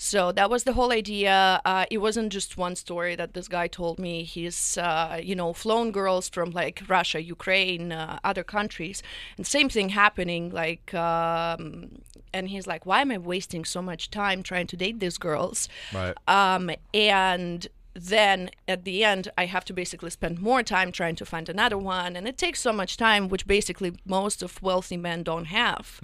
So 0.00 0.30
that 0.30 0.48
was 0.48 0.62
the 0.62 0.74
whole 0.74 0.92
idea. 0.92 1.60
Uh, 1.64 1.84
it 1.90 1.98
wasn't 1.98 2.32
just 2.32 2.56
one 2.56 2.76
story 2.76 3.16
that 3.16 3.34
this 3.34 3.48
guy 3.48 3.66
told 3.66 3.98
me. 3.98 4.22
He's, 4.22 4.78
uh, 4.78 5.20
you 5.20 5.34
know, 5.34 5.52
flown 5.52 5.90
girls 5.90 6.28
from 6.28 6.52
like 6.52 6.82
Russia, 6.86 7.20
Ukraine, 7.20 7.90
uh, 7.90 8.20
other 8.22 8.44
countries, 8.44 9.02
and 9.36 9.44
same 9.44 9.68
thing 9.68 9.88
happening. 9.88 10.50
Like, 10.50 10.94
um, 10.94 12.00
and 12.32 12.48
he's 12.48 12.68
like, 12.68 12.86
"Why 12.86 13.00
am 13.00 13.10
I 13.10 13.18
wasting 13.18 13.64
so 13.64 13.82
much 13.82 14.08
time 14.08 14.44
trying 14.44 14.68
to 14.68 14.76
date 14.76 15.00
these 15.00 15.18
girls?" 15.18 15.68
Right. 15.92 16.14
Um, 16.28 16.70
and 16.94 17.66
then 18.00 18.50
at 18.66 18.84
the 18.84 19.04
end, 19.04 19.30
I 19.36 19.46
have 19.46 19.64
to 19.66 19.72
basically 19.72 20.10
spend 20.10 20.40
more 20.40 20.62
time 20.62 20.92
trying 20.92 21.16
to 21.16 21.26
find 21.26 21.48
another 21.48 21.78
one, 21.78 22.16
and 22.16 22.26
it 22.28 22.38
takes 22.38 22.60
so 22.60 22.72
much 22.72 22.96
time, 22.96 23.28
which 23.28 23.46
basically 23.46 23.92
most 24.04 24.42
of 24.42 24.60
wealthy 24.62 24.96
men 24.96 25.22
don't 25.22 25.46
have. 25.46 26.00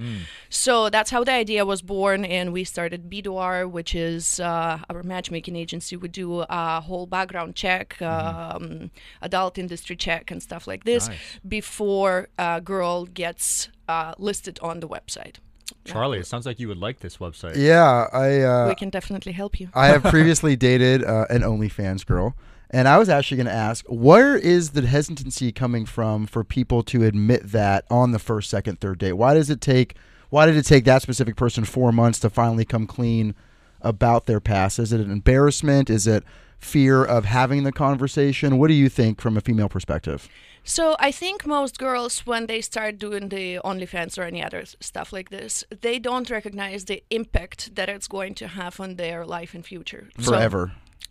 So 0.48 0.90
that's 0.90 1.10
how 1.10 1.24
the 1.24 1.32
idea 1.32 1.64
was 1.64 1.82
born, 1.82 2.24
and 2.24 2.52
we 2.52 2.64
started 2.64 3.08
Boudoir, 3.10 3.66
which 3.68 3.94
is 3.94 4.40
uh, 4.40 4.78
our 4.90 5.02
matchmaking 5.02 5.56
agency. 5.56 5.96
We 5.96 6.08
do 6.08 6.44
a 6.48 6.80
whole 6.80 7.06
background 7.06 7.54
check, 7.54 8.00
um, 8.02 8.90
adult 9.22 9.58
industry 9.58 9.96
check, 9.96 10.30
and 10.30 10.42
stuff 10.42 10.66
like 10.66 10.84
this 10.84 11.08
Nice. 11.08 11.18
before 11.46 12.28
a 12.38 12.60
girl 12.60 13.06
gets 13.06 13.68
uh, 13.88 14.14
listed 14.18 14.58
on 14.62 14.80
the 14.80 14.88
website. 14.88 15.36
Charlie, 15.84 16.18
it 16.18 16.26
sounds 16.26 16.46
like 16.46 16.58
you 16.58 16.68
would 16.68 16.78
like 16.78 17.00
this 17.00 17.18
website. 17.18 17.56
Yeah, 17.56 18.08
I 18.12 18.40
uh, 18.40 18.68
we 18.68 18.74
can 18.74 18.90
definitely 18.90 19.32
help 19.32 19.60
you. 19.60 19.68
I 19.74 19.88
have 19.88 20.02
previously 20.04 20.56
dated 20.56 21.04
uh, 21.04 21.26
an 21.30 21.42
OnlyFans 21.42 22.06
girl, 22.06 22.34
and 22.70 22.88
I 22.88 22.98
was 22.98 23.08
actually 23.08 23.36
going 23.36 23.46
to 23.46 23.52
ask, 23.52 23.84
where 23.86 24.36
is 24.36 24.70
the 24.70 24.86
hesitancy 24.86 25.52
coming 25.52 25.86
from 25.86 26.26
for 26.26 26.42
people 26.42 26.82
to 26.84 27.04
admit 27.04 27.52
that 27.52 27.84
on 27.90 28.12
the 28.12 28.18
first, 28.18 28.50
second, 28.50 28.80
third 28.80 28.98
date? 28.98 29.12
Why 29.12 29.34
does 29.34 29.50
it 29.50 29.60
take? 29.60 29.96
Why 30.30 30.46
did 30.46 30.56
it 30.56 30.64
take 30.64 30.84
that 30.86 31.02
specific 31.02 31.36
person 31.36 31.64
four 31.64 31.92
months 31.92 32.18
to 32.20 32.30
finally 32.30 32.64
come 32.64 32.86
clean 32.86 33.34
about 33.82 34.26
their 34.26 34.40
past? 34.40 34.78
Is 34.78 34.92
it 34.92 35.00
an 35.00 35.10
embarrassment? 35.10 35.90
Is 35.90 36.06
it 36.06 36.24
fear 36.64 37.04
of 37.04 37.24
having 37.24 37.62
the 37.64 37.72
conversation? 37.72 38.58
What 38.58 38.68
do 38.68 38.74
you 38.74 38.88
think 38.88 39.20
from 39.20 39.36
a 39.36 39.40
female 39.40 39.68
perspective? 39.68 40.28
So 40.64 40.96
I 40.98 41.10
think 41.12 41.46
most 41.46 41.78
girls, 41.78 42.26
when 42.26 42.46
they 42.46 42.60
start 42.62 42.98
doing 42.98 43.28
the 43.28 43.60
OnlyFans 43.64 44.18
or 44.18 44.22
any 44.22 44.42
other 44.42 44.64
stuff 44.80 45.12
like 45.12 45.28
this, 45.28 45.62
they 45.82 45.98
don't 45.98 46.30
recognize 46.30 46.86
the 46.86 47.02
impact 47.10 47.74
that 47.74 47.88
it's 47.88 48.08
going 48.08 48.34
to 48.36 48.48
have 48.48 48.80
on 48.80 48.96
their 48.96 49.26
life 49.26 49.54
and 49.54 49.64
future. 49.64 50.08
So- 50.18 50.32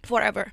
Forever. 0.03 0.51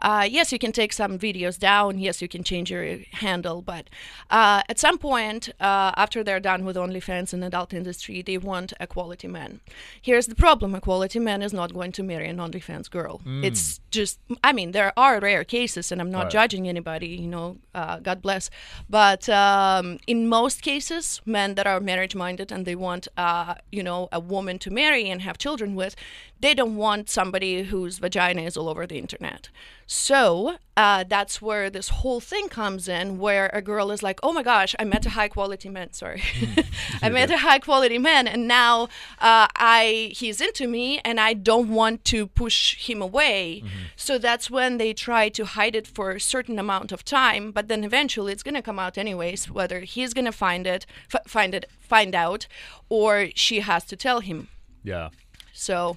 Uh, 0.00 0.26
yes, 0.30 0.52
you 0.52 0.58
can 0.60 0.70
take 0.70 0.92
some 0.92 1.18
videos 1.18 1.58
down. 1.58 1.98
Yes, 1.98 2.22
you 2.22 2.28
can 2.28 2.44
change 2.44 2.70
your 2.70 2.98
handle, 3.12 3.60
but 3.60 3.90
uh, 4.30 4.62
at 4.68 4.78
some 4.78 4.96
point, 4.96 5.48
uh, 5.60 5.90
after 5.96 6.22
they're 6.22 6.38
done 6.40 6.64
with 6.64 6.76
OnlyFans 6.76 7.32
and 7.32 7.42
adult 7.44 7.74
industry, 7.74 8.22
they 8.22 8.38
want 8.38 8.72
a 8.78 8.86
quality 8.86 9.26
man. 9.26 9.60
Here's 10.00 10.28
the 10.28 10.36
problem: 10.36 10.74
a 10.74 10.80
quality 10.80 11.18
man 11.18 11.42
is 11.42 11.52
not 11.52 11.74
going 11.74 11.90
to 11.92 12.02
marry 12.04 12.28
an 12.28 12.36
OnlyFans 12.38 12.88
girl. 12.88 13.20
It's 13.42 13.80
just, 13.90 14.20
I 14.44 14.52
mean, 14.52 14.70
there 14.72 14.92
are 14.96 15.18
rare 15.18 15.44
cases, 15.44 15.90
and 15.90 16.00
I'm 16.00 16.10
not 16.10 16.22
Right. 16.24 16.30
judging 16.30 16.68
anybody. 16.68 17.08
You 17.08 17.28
know, 17.28 17.56
uh, 17.74 17.98
God 17.98 18.22
bless. 18.22 18.50
But 18.88 19.28
um, 19.28 19.98
in 20.06 20.28
most 20.28 20.62
cases, 20.62 21.20
men 21.26 21.54
that 21.56 21.66
are 21.66 21.80
marriage-minded 21.80 22.52
and 22.52 22.64
they 22.64 22.76
want, 22.76 23.08
uh, 23.16 23.54
you 23.72 23.82
know, 23.82 24.08
a 24.12 24.20
woman 24.20 24.58
to 24.60 24.70
marry 24.70 25.10
and 25.10 25.22
have 25.22 25.38
children 25.38 25.74
with, 25.74 25.96
they 26.42 26.54
don't 26.54 26.76
want 26.76 27.08
somebody 27.08 27.62
whose 27.62 27.98
vagina 27.98 28.42
is 28.42 28.56
all 28.56 28.68
over 28.68 28.84
the 28.86 28.98
internet. 28.98 29.48
So 29.86 30.56
uh, 30.76 31.04
that's 31.08 31.40
where 31.40 31.70
this 31.70 31.88
whole 31.88 32.20
thing 32.20 32.48
comes 32.48 32.88
in, 32.88 33.18
where 33.18 33.48
a 33.52 33.62
girl 33.62 33.90
is 33.90 34.02
like, 34.02 34.18
"Oh 34.22 34.32
my 34.32 34.42
gosh, 34.42 34.74
I 34.78 34.84
met 34.84 35.06
a 35.06 35.10
high 35.10 35.28
quality 35.28 35.68
man. 35.68 35.92
Sorry, 35.92 36.22
I 37.02 37.08
met 37.18 37.30
a 37.30 37.38
high 37.38 37.60
quality 37.60 37.98
man, 37.98 38.26
and 38.26 38.48
now 38.48 38.84
uh, 39.20 39.46
I 39.56 40.12
he's 40.16 40.40
into 40.40 40.66
me, 40.66 40.98
and 41.04 41.20
I 41.20 41.32
don't 41.34 41.68
want 41.68 42.04
to 42.06 42.26
push 42.26 42.88
him 42.88 43.00
away." 43.00 43.62
So 43.94 44.18
that's 44.18 44.50
when 44.50 44.78
they 44.78 44.92
try 44.94 45.28
to 45.28 45.44
hide 45.44 45.76
it 45.76 45.86
for 45.86 46.10
a 46.10 46.20
certain 46.20 46.58
amount 46.58 46.90
of 46.90 47.04
time, 47.04 47.52
but 47.52 47.68
then 47.68 47.84
eventually 47.84 48.32
it's 48.32 48.42
gonna 48.42 48.62
come 48.62 48.80
out 48.80 48.98
anyways, 48.98 49.50
whether 49.50 49.80
he's 49.80 50.12
gonna 50.12 50.32
find 50.32 50.66
it, 50.66 50.86
f- 51.14 51.26
find 51.26 51.54
it, 51.54 51.66
find 51.78 52.14
out, 52.14 52.48
or 52.88 53.28
she 53.34 53.60
has 53.60 53.84
to 53.84 53.96
tell 53.96 54.20
him. 54.20 54.48
Yeah. 54.82 55.10
So. 55.52 55.96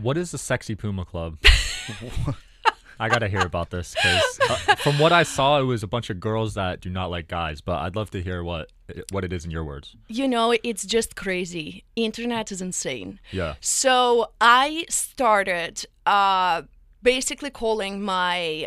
What 0.00 0.16
is 0.16 0.30
the 0.30 0.38
Sexy 0.38 0.74
Puma 0.74 1.04
Club? 1.04 1.38
I 3.00 3.08
gotta 3.08 3.28
hear 3.28 3.42
about 3.42 3.70
this 3.70 3.94
because 3.94 4.40
uh, 4.50 4.74
from 4.76 4.98
what 4.98 5.12
I 5.12 5.22
saw, 5.22 5.60
it 5.60 5.62
was 5.62 5.84
a 5.84 5.86
bunch 5.86 6.10
of 6.10 6.18
girls 6.18 6.54
that 6.54 6.80
do 6.80 6.90
not 6.90 7.10
like 7.10 7.28
guys. 7.28 7.60
But 7.60 7.78
I'd 7.78 7.94
love 7.94 8.10
to 8.10 8.22
hear 8.22 8.42
what 8.42 8.72
what 9.12 9.24
it 9.24 9.32
is 9.32 9.44
in 9.44 9.50
your 9.52 9.64
words. 9.64 9.94
you 10.08 10.26
know 10.26 10.54
it's 10.64 10.84
just 10.86 11.14
crazy 11.14 11.84
internet 11.94 12.50
is 12.50 12.62
insane 12.62 13.20
Yeah. 13.32 13.54
so 13.60 14.30
i 14.40 14.86
started 14.88 15.84
uh 16.06 16.62
basically 17.02 17.50
calling 17.50 18.00
my 18.02 18.66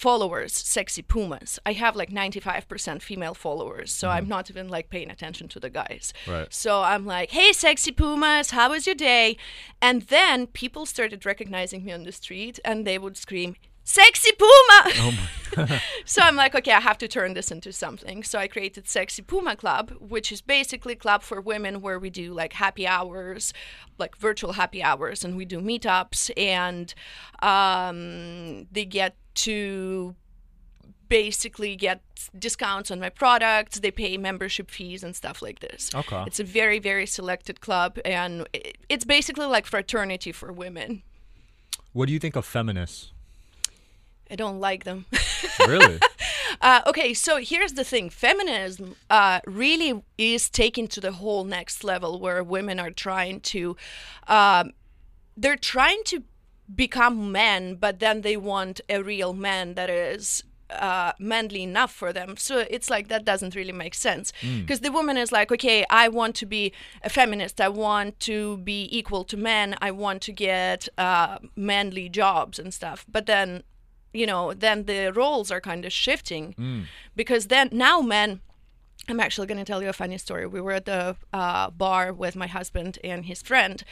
followers 0.00 0.52
sexy 0.54 1.02
pumas. 1.02 1.58
I 1.66 1.72
have 1.74 1.94
like 1.94 2.10
95% 2.10 3.02
female 3.02 3.34
followers 3.34 3.92
so 3.92 4.08
i'm 4.08 4.28
not 4.28 4.48
even 4.48 4.66
like 4.68 4.88
paying 4.88 5.10
attention 5.10 5.46
to 5.48 5.60
the 5.60 5.68
guys. 5.68 6.14
Right. 6.26 6.52
so 6.52 6.80
i'm 6.82 7.04
like 7.04 7.30
hey 7.32 7.52
sexy 7.52 7.92
pumas 7.92 8.50
how 8.50 8.70
was 8.70 8.86
your 8.86 8.94
day? 8.94 9.36
And 9.82 10.02
then 10.02 10.46
people 10.46 10.86
started 10.86 11.26
recognizing 11.26 11.84
me 11.84 11.92
on 11.92 12.04
the 12.04 12.12
street 12.12 12.58
and 12.64 12.86
they 12.86 12.98
would 12.98 13.16
scream 13.18 13.56
sexy 13.84 14.32
puma! 14.32 15.12
So 16.04 16.22
I'm 16.22 16.36
like, 16.36 16.54
okay, 16.54 16.72
I 16.72 16.80
have 16.80 16.98
to 16.98 17.08
turn 17.08 17.34
this 17.34 17.50
into 17.50 17.72
something. 17.72 18.22
So 18.22 18.38
I 18.38 18.48
created 18.48 18.88
Sexy 18.88 19.22
Puma 19.22 19.56
Club, 19.56 19.92
which 20.00 20.32
is 20.32 20.40
basically 20.40 20.94
a 20.94 20.96
club 20.96 21.22
for 21.22 21.40
women 21.40 21.80
where 21.80 21.98
we 21.98 22.10
do 22.10 22.32
like 22.32 22.52
happy 22.52 22.86
hours, 22.86 23.52
like 23.98 24.16
virtual 24.16 24.52
happy 24.52 24.82
hours, 24.82 25.24
and 25.24 25.36
we 25.36 25.44
do 25.44 25.60
meetups, 25.60 26.30
and 26.36 26.94
um, 27.42 28.66
they 28.72 28.84
get 28.84 29.16
to 29.34 30.14
basically 31.08 31.74
get 31.76 32.00
discounts 32.38 32.90
on 32.90 33.00
my 33.00 33.08
products. 33.08 33.80
They 33.80 33.90
pay 33.90 34.16
membership 34.16 34.70
fees 34.70 35.02
and 35.02 35.14
stuff 35.16 35.42
like 35.42 35.58
this. 35.60 35.90
Okay. 35.94 36.22
It's 36.26 36.38
a 36.40 36.44
very 36.44 36.78
very 36.78 37.06
selected 37.06 37.60
club, 37.60 37.98
and 38.04 38.46
it- 38.52 38.78
it's 38.88 39.04
basically 39.04 39.46
like 39.46 39.66
fraternity 39.66 40.32
for 40.32 40.52
women. 40.52 41.02
What 41.92 42.06
do 42.06 42.12
you 42.12 42.20
think 42.20 42.36
of 42.36 42.44
feminists? 42.44 43.12
I 44.30 44.36
don't 44.36 44.60
like 44.60 44.84
them. 44.84 45.06
Really? 45.66 45.98
Uh, 46.62 46.80
okay, 46.86 47.12
so 47.14 47.36
here's 47.38 47.72
the 47.74 47.84
thing: 47.84 48.08
feminism 48.10 48.94
uh, 49.10 49.40
really 49.46 50.02
is 50.16 50.48
taken 50.48 50.86
to 50.88 51.00
the 51.00 51.12
whole 51.12 51.44
next 51.44 51.84
level, 51.84 52.18
where 52.20 52.42
women 52.44 52.78
are 52.80 52.90
trying 52.90 53.40
to, 53.40 53.76
um, 54.28 54.72
they're 55.36 55.56
trying 55.56 56.02
to 56.04 56.22
become 56.74 57.32
men, 57.32 57.74
but 57.74 57.98
then 57.98 58.20
they 58.22 58.36
want 58.36 58.80
a 58.88 59.02
real 59.02 59.32
man 59.32 59.74
that 59.74 59.90
is 59.90 60.44
uh, 60.70 61.12
manly 61.18 61.62
enough 61.62 61.92
for 61.92 62.12
them. 62.12 62.36
So 62.36 62.64
it's 62.70 62.88
like 62.88 63.08
that 63.08 63.24
doesn't 63.24 63.54
really 63.56 63.72
make 63.72 63.94
sense 63.94 64.32
because 64.60 64.80
the 64.80 64.92
woman 64.92 65.16
is 65.16 65.32
like, 65.32 65.50
okay, 65.50 65.84
I 65.90 66.08
want 66.08 66.36
to 66.36 66.46
be 66.46 66.72
a 67.02 67.10
feminist. 67.10 67.60
I 67.60 67.68
want 67.68 68.20
to 68.20 68.58
be 68.58 68.88
equal 68.96 69.24
to 69.24 69.36
men. 69.36 69.74
I 69.80 69.90
want 69.90 70.22
to 70.22 70.32
get 70.32 70.88
uh, 70.96 71.38
manly 71.56 72.08
jobs 72.08 72.58
and 72.58 72.72
stuff. 72.72 73.04
But 73.10 73.26
then 73.26 73.64
you 74.12 74.26
know, 74.26 74.52
then 74.54 74.86
the 74.86 75.12
roles 75.12 75.52
are 75.52 75.60
kind 75.60 75.84
of 75.84 75.92
shifting 75.92 76.86
because 77.16 77.46
then 77.46 77.68
now 77.72 78.00
men. 78.00 78.40
I'm 79.08 79.18
actually 79.20 79.46
going 79.46 79.58
to 79.58 79.64
tell 79.64 79.82
you 79.82 79.88
a 79.88 79.92
funny 79.92 80.18
story. 80.18 80.46
We 80.46 80.60
were 80.60 80.72
at 80.72 80.84
the 80.84 81.16
uh, 81.32 81.70
bar 81.70 82.12
with 82.12 82.36
my 82.36 82.46
husband 82.46 82.98
and 83.02 83.26
his 83.26 83.42
friend, 83.42 83.82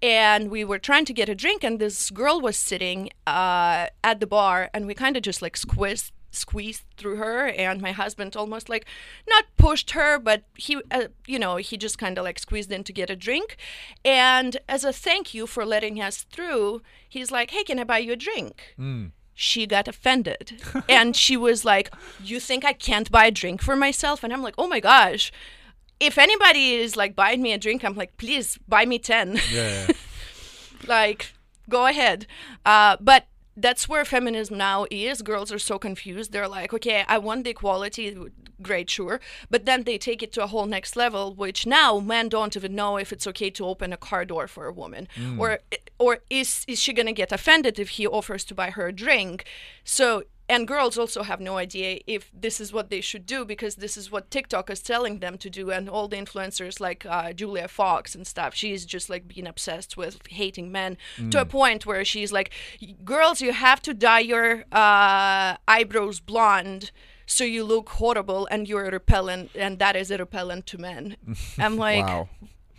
and 0.00 0.50
we 0.50 0.64
were 0.64 0.78
trying 0.78 1.04
to 1.06 1.12
get 1.12 1.28
a 1.28 1.34
drink, 1.34 1.62
and 1.62 1.78
this 1.78 2.10
girl 2.10 2.40
was 2.40 2.56
sitting 2.56 3.10
uh, 3.26 3.88
at 4.02 4.20
the 4.20 4.26
bar, 4.26 4.70
and 4.72 4.86
we 4.86 4.94
kind 4.94 5.16
of 5.16 5.22
just 5.22 5.42
like 5.42 5.56
squeezed 5.56 6.12
squeezed 6.34 6.84
through 6.96 7.16
her 7.16 7.48
and 7.48 7.82
my 7.82 7.92
husband 7.92 8.34
almost 8.34 8.70
like 8.70 8.86
not 9.28 9.44
pushed 9.58 9.90
her 9.90 10.18
but 10.18 10.44
he 10.56 10.80
uh, 10.90 11.04
you 11.26 11.38
know 11.38 11.56
he 11.56 11.76
just 11.76 11.98
kind 11.98 12.16
of 12.16 12.24
like 12.24 12.38
squeezed 12.38 12.72
in 12.72 12.82
to 12.82 12.90
get 12.90 13.10
a 13.10 13.16
drink. 13.16 13.58
And 14.02 14.56
as 14.66 14.82
a 14.82 14.94
thank 14.94 15.34
you 15.34 15.46
for 15.46 15.66
letting 15.66 16.00
us 16.00 16.22
through 16.22 16.80
he's 17.06 17.30
like 17.30 17.50
hey 17.50 17.64
can 17.64 17.78
i 17.78 17.84
buy 17.84 17.98
you 17.98 18.12
a 18.12 18.16
drink 18.16 18.74
she 19.34 19.66
got 19.66 19.88
offended. 19.88 20.60
And 20.88 21.16
she 21.16 21.36
was 21.36 21.64
like 21.64 21.92
you 22.22 22.40
think 22.40 22.64
i 22.64 22.72
can't 22.72 23.10
buy 23.10 23.26
a 23.26 23.30
drink 23.30 23.62
for 23.62 23.76
myself? 23.76 24.22
And 24.24 24.32
i'm 24.32 24.42
like 24.42 24.54
oh 24.58 24.68
my 24.68 24.80
gosh. 24.80 25.32
If 26.00 26.18
anybody 26.18 26.74
is 26.74 26.96
like 26.96 27.14
buying 27.14 27.42
me 27.42 27.52
a 27.52 27.58
drink 27.58 27.84
i'm 27.84 27.96
like 27.96 28.16
please 28.16 28.58
buy 28.68 28.84
me 28.86 28.98
10 28.98 29.38
yeah. 29.50 29.88
like 30.86 31.32
go 31.68 31.86
ahead. 31.86 32.26
Uh, 32.64 32.96
but 33.00 33.26
that's 33.56 33.88
where 33.88 34.04
feminism 34.04 34.56
now 34.58 34.86
is. 34.90 35.22
Girls 35.22 35.52
are 35.52 35.58
so 35.58 35.78
confused. 35.78 36.32
They're 36.32 36.48
like 36.48 36.72
okay 36.72 37.04
i 37.08 37.18
want 37.18 37.44
the 37.44 37.50
equality 37.50 38.16
great 38.62 38.88
sure. 38.88 39.20
But 39.50 39.66
then 39.66 39.82
they 39.82 39.98
take 39.98 40.22
it 40.22 40.32
to 40.34 40.42
a 40.42 40.46
whole 40.46 40.66
next 40.66 40.96
level 40.96 41.34
which 41.34 41.66
now 41.66 41.98
men 41.98 42.28
don't 42.28 42.56
even 42.56 42.74
know 42.74 42.96
if 42.96 43.12
it's 43.12 43.26
okay 43.26 43.50
to 43.50 43.66
open 43.66 43.92
a 43.92 43.96
car 43.96 44.24
door 44.24 44.46
for 44.46 44.66
a 44.66 44.72
woman. 44.72 45.08
Mm. 45.16 45.38
Or 45.38 45.58
or 45.98 46.18
is 46.30 46.64
is 46.66 46.80
she 46.80 46.92
going 46.92 47.06
to 47.06 47.12
get 47.12 47.32
offended 47.32 47.78
if 47.78 47.90
he 47.90 48.06
offers 48.06 48.44
to 48.44 48.54
buy 48.54 48.70
her 48.70 48.88
a 48.88 48.92
drink? 48.92 49.44
So 49.84 50.24
and 50.48 50.68
girls 50.68 50.98
also 50.98 51.22
have 51.22 51.40
no 51.40 51.56
idea 51.56 52.00
if 52.06 52.30
this 52.32 52.60
is 52.60 52.72
what 52.72 52.90
they 52.90 53.00
should 53.00 53.26
do 53.26 53.44
because 53.44 53.76
this 53.76 53.96
is 53.96 54.10
what 54.10 54.30
TikTok 54.30 54.70
is 54.70 54.82
telling 54.82 55.20
them 55.20 55.38
to 55.38 55.48
do, 55.48 55.70
and 55.70 55.88
all 55.88 56.08
the 56.08 56.16
influencers 56.16 56.80
like 56.80 57.06
uh, 57.06 57.32
Julia 57.32 57.68
Fox 57.68 58.14
and 58.14 58.26
stuff. 58.26 58.54
She's 58.54 58.84
just 58.84 59.08
like 59.08 59.28
being 59.28 59.46
obsessed 59.46 59.96
with 59.96 60.26
hating 60.28 60.72
men 60.72 60.98
to 61.30 61.40
a 61.40 61.46
point 61.46 61.86
where 61.86 62.04
she's 62.04 62.32
like, 62.32 62.50
"Girls, 63.04 63.40
you 63.40 63.52
have 63.52 63.80
to 63.82 63.94
dye 63.94 64.20
your 64.20 64.64
uh, 64.72 65.56
eyebrows 65.68 66.20
blonde." 66.20 66.90
So 67.24 67.44
you 67.44 67.64
look 67.64 67.88
horrible 67.88 68.46
and 68.50 68.68
you're 68.68 68.86
a 68.86 68.90
repellent, 68.90 69.52
and 69.54 69.78
that 69.78 69.96
is 69.96 70.10
a 70.10 70.18
repellent 70.18 70.66
to 70.66 70.78
men. 70.78 71.16
I'm 71.58 71.76
like, 71.76 72.04
wow. 72.04 72.28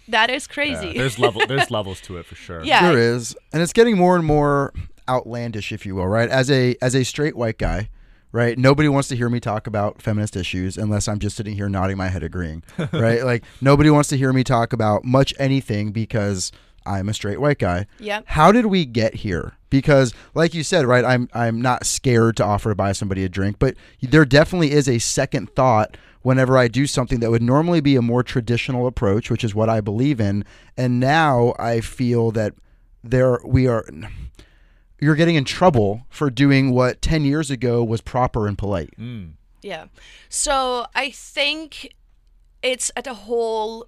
that 0.10 0.30
is 0.30 0.48
crazy. 0.48 0.94
There's 0.94 1.18
level. 1.18 1.42
There's 1.48 1.72
levels 1.80 2.02
to 2.02 2.18
it 2.18 2.26
for 2.26 2.36
sure. 2.36 2.64
Yeah. 2.64 2.92
There 2.92 3.00
is, 3.00 3.36
and 3.52 3.64
it's 3.64 3.74
getting 3.74 3.98
more 3.98 4.16
and 4.16 4.26
more 4.26 4.74
outlandish, 5.08 5.72
if 5.72 5.86
you 5.86 5.96
will, 5.96 6.08
right? 6.08 6.30
As 6.30 6.50
a 6.50 6.76
as 6.82 6.96
a 6.96 7.04
straight 7.04 7.36
white 7.36 7.58
guy, 7.58 7.90
right? 8.32 8.58
Nobody 8.58 8.90
wants 8.90 9.08
to 9.10 9.16
hear 9.16 9.30
me 9.30 9.40
talk 9.40 9.68
about 9.68 10.02
feminist 10.02 10.36
issues 10.36 10.78
unless 10.78 11.08
I'm 11.08 11.20
just 11.20 11.38
sitting 11.38 11.56
here 11.56 11.70
nodding 11.70 11.98
my 11.98 12.10
head 12.10 12.24
agreeing, 12.24 12.64
right? 12.92 13.24
Like 13.24 13.44
nobody 13.62 13.90
wants 13.90 14.10
to 14.10 14.18
hear 14.18 14.34
me 14.34 14.44
talk 14.44 14.74
about 14.74 15.06
much 15.06 15.34
anything 15.40 15.92
because 15.92 16.52
I'm 16.86 17.10
a 17.10 17.14
straight 17.14 17.40
white 17.40 17.60
guy. 17.60 17.86
Yep. 18.00 18.26
How 18.28 18.52
did 18.52 18.66
we 18.66 18.86
get 18.86 19.16
here? 19.16 19.54
Because 19.70 20.14
like 20.36 20.54
you 20.54 20.64
said, 20.64 20.86
right, 20.86 21.06
I'm 21.06 21.30
I'm 21.34 21.62
not 21.62 21.86
scared 21.86 22.38
to 22.38 22.44
offer 22.44 22.70
to 22.70 22.76
buy 22.76 22.92
somebody 22.92 23.24
a 23.24 23.30
drink, 23.30 23.58
but 23.60 23.76
there 24.02 24.26
definitely 24.26 24.72
is 24.72 24.90
a 24.90 25.00
second 25.00 25.56
thought 25.56 25.98
whenever 26.22 26.58
I 26.58 26.68
do 26.68 26.88
something 26.88 27.20
that 27.20 27.32
would 27.32 27.42
normally 27.42 27.82
be 27.82 27.96
a 27.96 28.02
more 28.02 28.24
traditional 28.24 28.88
approach, 28.88 29.30
which 29.30 29.44
is 29.44 29.54
what 29.54 29.70
I 29.70 29.82
believe 29.82 30.20
in, 30.22 30.46
and 30.78 31.00
now 31.00 31.54
I 31.60 31.82
feel 31.82 32.32
that 32.32 32.54
there 33.04 33.40
we 33.46 33.68
are 33.68 33.86
you're 35.04 35.16
getting 35.16 35.36
in 35.36 35.44
trouble 35.44 36.06
for 36.10 36.30
doing 36.30 36.72
what 36.72 37.02
10 37.02 37.26
years 37.26 37.52
ago 37.52 37.84
was 37.84 38.00
proper 38.00 38.48
and 38.48 38.58
polite. 38.58 38.94
Mm. 38.98 39.34
Yeah. 39.62 39.88
So 40.30 40.86
I 40.96 41.10
think 41.10 41.94
it's 42.62 42.90
at 42.96 43.06
a 43.06 43.14
whole 43.14 43.88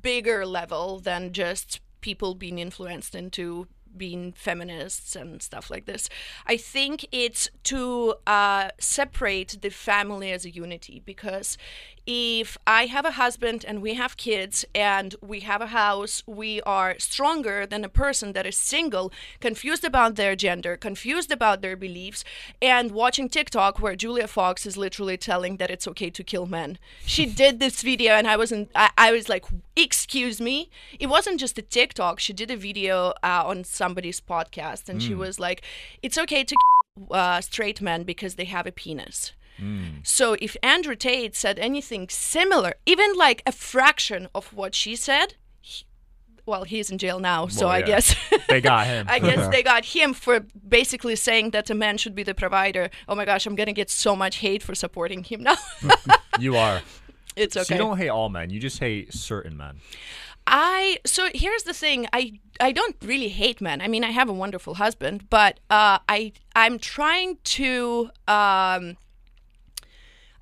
bigger 0.00 0.46
level 0.46 0.98
than 0.98 1.34
just 1.34 1.80
people 2.00 2.34
being 2.34 2.58
influenced 2.58 3.14
into 3.14 3.68
being 3.94 4.32
feminists 4.32 5.14
and 5.14 5.42
stuff 5.42 5.70
like 5.70 5.84
this. 5.84 6.08
I 6.46 6.56
think 6.56 7.06
it's 7.12 7.50
to 7.64 8.14
uh, 8.26 8.70
separate 8.78 9.58
the 9.60 9.70
family 9.70 10.32
as 10.32 10.46
a 10.46 10.50
unity 10.50 11.02
because 11.04 11.58
if 12.06 12.56
I 12.66 12.86
have 12.86 13.04
a 13.04 13.12
husband 13.12 13.64
and 13.66 13.82
we 13.82 13.94
have 13.94 14.16
kids 14.16 14.64
and 14.74 15.16
we 15.20 15.40
have 15.40 15.60
a 15.60 15.68
house, 15.68 16.22
we 16.26 16.60
are 16.62 16.94
stronger 16.98 17.66
than 17.66 17.84
a 17.84 17.88
person 17.88 18.32
that 18.32 18.46
is 18.46 18.56
single, 18.56 19.12
confused 19.40 19.84
about 19.84 20.14
their 20.14 20.36
gender, 20.36 20.76
confused 20.76 21.32
about 21.32 21.62
their 21.62 21.76
beliefs, 21.76 22.24
and 22.62 22.92
watching 22.92 23.28
TikTok 23.28 23.80
where 23.80 23.96
Julia 23.96 24.28
Fox 24.28 24.66
is 24.66 24.76
literally 24.76 25.16
telling 25.16 25.56
that 25.56 25.70
it's 25.70 25.88
okay 25.88 26.10
to 26.10 26.22
kill 26.22 26.46
men. 26.46 26.78
She 27.04 27.26
did 27.42 27.58
this 27.58 27.82
video 27.82 28.12
and 28.12 28.28
I 28.28 28.36
wasn't, 28.36 28.70
I, 28.74 28.90
I 28.96 29.10
was 29.10 29.28
like, 29.28 29.44
excuse 29.74 30.40
me. 30.40 30.70
It 31.00 31.08
wasn't 31.08 31.40
just 31.40 31.58
a 31.58 31.62
TikTok. 31.62 32.20
She 32.20 32.32
did 32.32 32.52
a 32.52 32.56
video 32.56 33.14
uh, 33.24 33.42
on 33.44 33.64
somebody's 33.64 34.20
podcast 34.20 34.88
and 34.88 35.02
she 35.02 35.14
was 35.14 35.40
like, 35.40 35.62
it's 36.02 36.18
okay 36.18 36.44
to 36.44 36.54
kill 36.54 37.06
uh, 37.10 37.40
straight 37.40 37.80
men 37.80 38.04
because 38.04 38.36
they 38.36 38.44
have 38.44 38.66
a 38.66 38.72
penis. 38.72 39.32
So 40.02 40.36
if 40.40 40.56
Andrew 40.62 40.94
Tate 40.96 41.34
said 41.36 41.58
anything 41.58 42.08
similar, 42.08 42.74
even 42.84 43.14
like 43.16 43.42
a 43.46 43.52
fraction 43.52 44.28
of 44.34 44.52
what 44.52 44.74
she 44.74 44.96
said, 44.96 45.34
he- 45.60 45.84
well, 46.44 46.64
he's 46.64 46.90
in 46.90 46.98
jail 46.98 47.18
now, 47.18 47.48
so 47.48 47.66
Well, 47.66 47.74
I 47.74 47.78
yeah. 47.78 47.86
guess 47.86 48.14
They 48.48 48.60
got 48.60 48.86
him. 48.86 49.06
I 49.10 49.18
guess 49.18 49.48
they 49.52 49.62
got 49.62 49.84
him 49.86 50.14
for 50.14 50.40
basically 50.68 51.16
saying 51.16 51.50
that 51.50 51.70
a 51.70 51.74
man 51.74 51.96
should 51.98 52.14
be 52.14 52.22
the 52.22 52.34
provider. 52.34 52.90
Oh 53.08 53.14
my 53.14 53.24
gosh, 53.24 53.46
I'm 53.46 53.56
gonna 53.56 53.72
get 53.72 53.90
so 53.90 54.14
much 54.14 54.36
hate 54.36 54.62
for 54.62 54.74
supporting 54.74 55.24
him 55.24 55.42
now. 55.42 55.56
you 56.38 56.56
are. 56.56 56.82
it's 57.34 57.54
So 57.54 57.62
okay. 57.62 57.74
you 57.74 57.78
don't 57.78 57.98
hate 57.98 58.10
all 58.10 58.28
men. 58.28 58.50
You 58.50 58.60
just 58.60 58.78
hate 58.78 59.12
certain 59.12 59.56
men. 59.56 59.80
I 60.46 60.98
so 61.04 61.28
here's 61.34 61.64
the 61.64 61.72
thing. 61.74 62.06
I 62.12 62.38
I 62.60 62.70
don't 62.70 62.94
really 63.02 63.28
hate 63.30 63.60
men. 63.60 63.80
I 63.80 63.88
mean, 63.88 64.04
I 64.04 64.10
have 64.12 64.28
a 64.28 64.32
wonderful 64.32 64.74
husband, 64.74 65.28
but 65.28 65.58
uh, 65.70 65.98
I 66.08 66.32
I'm 66.54 66.78
trying 66.78 67.38
to 67.58 68.10
um, 68.28 68.96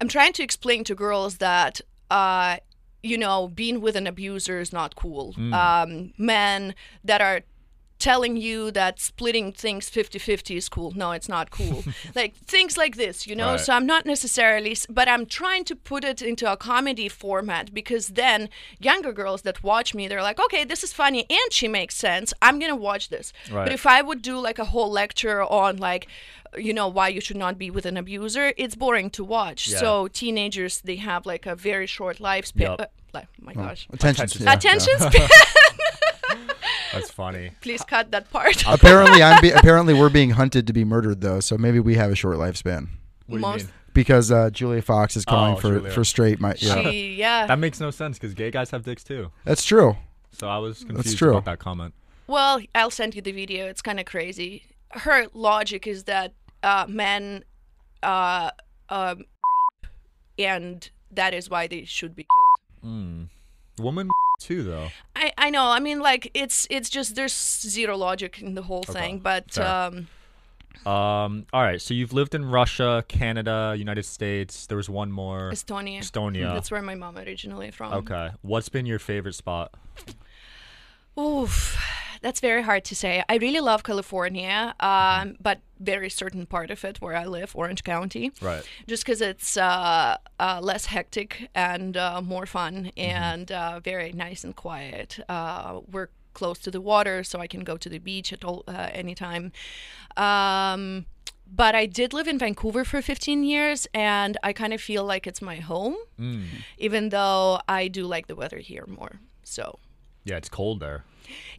I'm 0.01 0.09
trying 0.09 0.33
to 0.35 0.43
explain 0.43 0.85
to 0.85 0.95
girls 0.95 1.39
that 1.39 1.81
uh, 2.11 2.57
you 3.03 3.19
know 3.19 3.49
being 3.49 3.81
with 3.81 3.97
an 3.97 4.07
abuser 4.07 4.59
is 4.61 4.73
not 4.73 4.97
cool. 4.97 5.35
Um, 5.53 6.13
men 6.19 6.75
that 7.05 7.21
are 7.21 7.43
telling 8.11 8.35
you 8.47 8.71
that 8.81 8.95
splitting 9.01 9.49
things 9.65 9.85
50-50 9.89 10.57
is 10.61 10.69
cool 10.77 10.91
no 11.03 11.09
it's 11.19 11.31
not 11.37 11.47
cool 11.59 11.79
like 12.21 12.33
things 12.55 12.73
like 12.83 12.95
this 13.05 13.17
you 13.29 13.35
know 13.41 13.53
Right. 13.53 13.61
so 13.65 13.71
i'm 13.77 13.87
not 13.95 14.05
necessarily 14.15 14.75
but 14.99 15.07
i'm 15.13 15.25
trying 15.41 15.65
to 15.71 15.75
put 15.91 16.03
it 16.13 16.21
into 16.31 16.45
a 16.55 16.57
comedy 16.71 17.09
format 17.09 17.65
because 17.81 18.05
then 18.23 18.41
younger 18.89 19.13
girls 19.21 19.41
that 19.47 19.57
watch 19.71 19.89
me 19.99 20.03
they're 20.09 20.27
like 20.31 20.39
okay 20.47 20.63
this 20.73 20.83
is 20.87 20.93
funny 21.03 21.21
and 21.41 21.49
she 21.59 21.67
makes 21.81 21.95
sense 22.09 22.29
i'm 22.47 22.57
gonna 22.61 22.83
watch 22.91 23.05
this 23.15 23.27
Right. 23.51 23.65
but 23.67 23.73
if 23.79 23.85
i 23.97 23.99
would 24.09 24.21
do 24.31 24.35
like 24.49 24.59
a 24.67 24.69
whole 24.73 24.91
lecture 25.03 25.41
on 25.63 25.73
like 25.79 26.05
you 26.67 26.73
know 26.79 26.89
why 26.99 27.09
you 27.17 27.21
should 27.27 27.41
not 27.47 27.55
be 27.65 27.69
with 27.77 27.87
an 27.93 27.97
abuser 28.03 28.47
it's 28.63 28.77
boring 28.85 29.09
to 29.19 29.23
watch 29.39 29.61
Yeah. 29.69 29.79
so 29.85 29.91
teenagers 30.23 30.75
they 30.89 30.97
have 31.11 31.23
like 31.33 31.45
a 31.47 31.57
very 31.57 31.87
short 31.97 32.17
lifespan 32.29 32.61
Yup. 32.69 32.81
uh, 32.83 32.87
like, 33.17 33.29
oh 33.41 33.45
my 33.49 33.55
gosh 33.55 33.81
Attention. 33.93 34.25
Attention. 34.25 34.43
yeah. 34.45 34.53
attention 34.57 34.95
span 35.07 35.29
That's 36.95 37.11
funny. 37.11 37.51
please 37.61 37.83
cut 37.83 38.11
that 38.13 38.31
part 38.31 38.63
apparently, 38.69 39.23
I'm 39.23 39.41
be- 39.41 39.51
apparently 39.51 39.95
we're 39.95 40.11
being 40.11 40.31
hunted 40.31 40.67
to 40.67 40.73
be 40.73 40.85
murdered 40.85 41.21
though, 41.21 41.41
so 41.41 41.57
maybe 41.59 41.81
we 41.81 41.95
have 41.97 42.11
a 42.11 42.15
short 42.17 42.37
lifespan 42.39 42.89
What 43.27 43.29
do 43.29 43.35
you 43.35 43.39
Most- 43.41 43.65
mean? 43.67 43.73
because 43.93 44.31
uh, 44.33 44.51
Julia 44.51 44.83
Fox 44.83 45.17
is 45.17 45.25
calling 45.25 45.55
Oh, 45.55 45.57
for 45.57 45.75
Julia. 45.77 45.93
for 45.93 46.03
straight. 46.05 46.41
My 46.41 46.55
yeah, 46.59 46.83
she 46.91 47.15
yeah 47.15 47.47
That 47.47 47.59
makes 47.61 47.79
no 47.81 47.91
sense 47.93 48.19
because 48.19 48.35
gay 48.35 48.51
guys 48.51 48.71
have 48.71 48.83
dicks 48.85 49.05
too. 49.05 49.31
that's 49.45 49.65
true. 49.65 49.97
So 50.33 50.49
I 50.49 50.59
was 50.59 50.83
confused 50.83 51.17
true. 51.19 51.31
about 51.31 51.45
that 51.45 51.61
comment. 51.61 51.95
Well, 52.27 52.61
I'll 52.75 52.91
send 52.91 53.15
you 53.15 53.23
the 53.23 53.31
video. 53.31 53.67
It's 53.67 53.83
kind 53.83 54.01
of 54.01 54.07
crazy. 54.07 54.65
Her 54.91 55.27
logic 55.33 55.87
is 55.87 56.05
that 56.05 56.33
uh, 56.65 56.87
men 56.89 57.45
uh, 58.03 58.51
um, 58.89 59.19
rape, 59.19 59.91
and 60.39 60.91
that 61.13 61.35
is 61.35 61.49
why 61.49 61.67
they 61.69 61.85
should 61.85 62.17
be 62.17 62.27
killed. 62.83 63.29
Woman 63.79 64.09
too 64.39 64.63
though. 64.63 64.89
I, 65.17 65.33
I 65.39 65.51
know. 65.51 65.65
I 65.67 65.81
mean, 65.81 66.01
like 66.01 66.31
it's 66.35 66.67
it's 66.71 66.91
just 66.91 67.15
there's 67.15 67.33
zero 67.35 67.97
logic 67.97 68.41
in 68.43 68.55
the 68.55 68.63
whole 68.63 68.83
thing. 68.83 69.19
But 69.19 69.53
fair. 69.53 69.67
um, 69.67 70.09
Um. 70.87 71.47
All 71.53 71.63
right. 71.63 71.81
So 71.81 71.95
you've 71.95 72.13
lived 72.13 72.35
in 72.35 72.45
Russia, 72.45 73.05
Canada, 73.09 73.75
United 73.79 74.05
States. 74.05 74.67
There 74.67 74.77
was 74.77 74.91
one 74.91 75.11
more. 75.13 75.51
Estonia. 75.53 76.01
Estonia. 76.01 76.53
That's 76.55 76.71
where 76.71 76.83
my 76.83 76.95
mom 76.95 77.17
originally 77.17 77.71
from. 77.71 77.93
Okay. 77.95 78.31
What's 78.43 78.69
been 78.69 78.85
your 78.87 78.99
favorite 78.99 79.35
spot? 79.35 79.73
Oof, 81.19 81.79
that's 82.23 82.41
very 82.41 82.63
hard 82.63 82.85
to 82.87 82.95
say. 82.97 83.23
I 83.29 83.37
really 83.37 83.61
love 83.61 83.85
California, 83.85 84.75
um, 84.81 85.37
but 85.41 85.61
very 85.85 86.11
certain 86.11 86.47
part 86.47 86.71
of 86.71 86.85
it 86.85 87.01
where 87.01 87.17
I 87.17 87.27
live, 87.27 87.55
Orange 87.55 87.85
County. 87.85 88.33
Right. 88.41 88.65
just 88.89 89.05
because 89.05 89.21
it's 89.21 89.57
uh, 89.57 90.17
uh, 90.41 90.61
less 90.63 90.87
hectic 90.87 91.49
and 91.55 91.97
uh, 91.97 92.21
more 92.23 92.47
fun 92.47 92.91
and 92.97 93.51
uh, 93.53 93.81
very 93.81 94.13
nice 94.13 94.45
and 94.45 94.55
quiet. 94.57 95.19
Uh, 95.29 95.81
we're 95.91 96.09
close 96.33 96.59
to 96.59 96.71
the 96.71 96.81
water, 96.81 97.23
so 97.23 97.39
I 97.39 97.47
can 97.47 97.61
go 97.61 97.77
to 97.77 97.89
the 97.89 97.99
beach 97.99 98.33
at 98.33 98.45
all 98.45 98.65
uh, 98.67 98.89
any 98.93 99.15
time. 99.15 99.53
Um, 100.17 101.07
but 101.47 101.75
I 101.75 101.87
did 101.87 102.13
live 102.13 102.27
in 102.27 102.39
Vancouver 102.39 102.85
for 102.85 103.01
15 103.03 103.45
years, 103.45 103.87
and 103.95 104.37
I 104.43 104.53
kind 104.53 104.73
of 104.73 104.81
feel 104.81 105.05
like 105.05 105.27
it's 105.27 105.43
my 105.43 105.57
home, 105.57 105.95
even 106.79 107.11
though 107.11 107.61
I 107.69 107.87
do 107.89 108.07
like 108.07 108.27
the 108.27 108.35
weather 108.35 108.59
here 108.59 108.85
more. 108.89 109.21
So 109.45 109.79
Yeah, 110.25 110.37
it's 110.37 110.49
cold 110.49 110.81
there. 110.81 111.05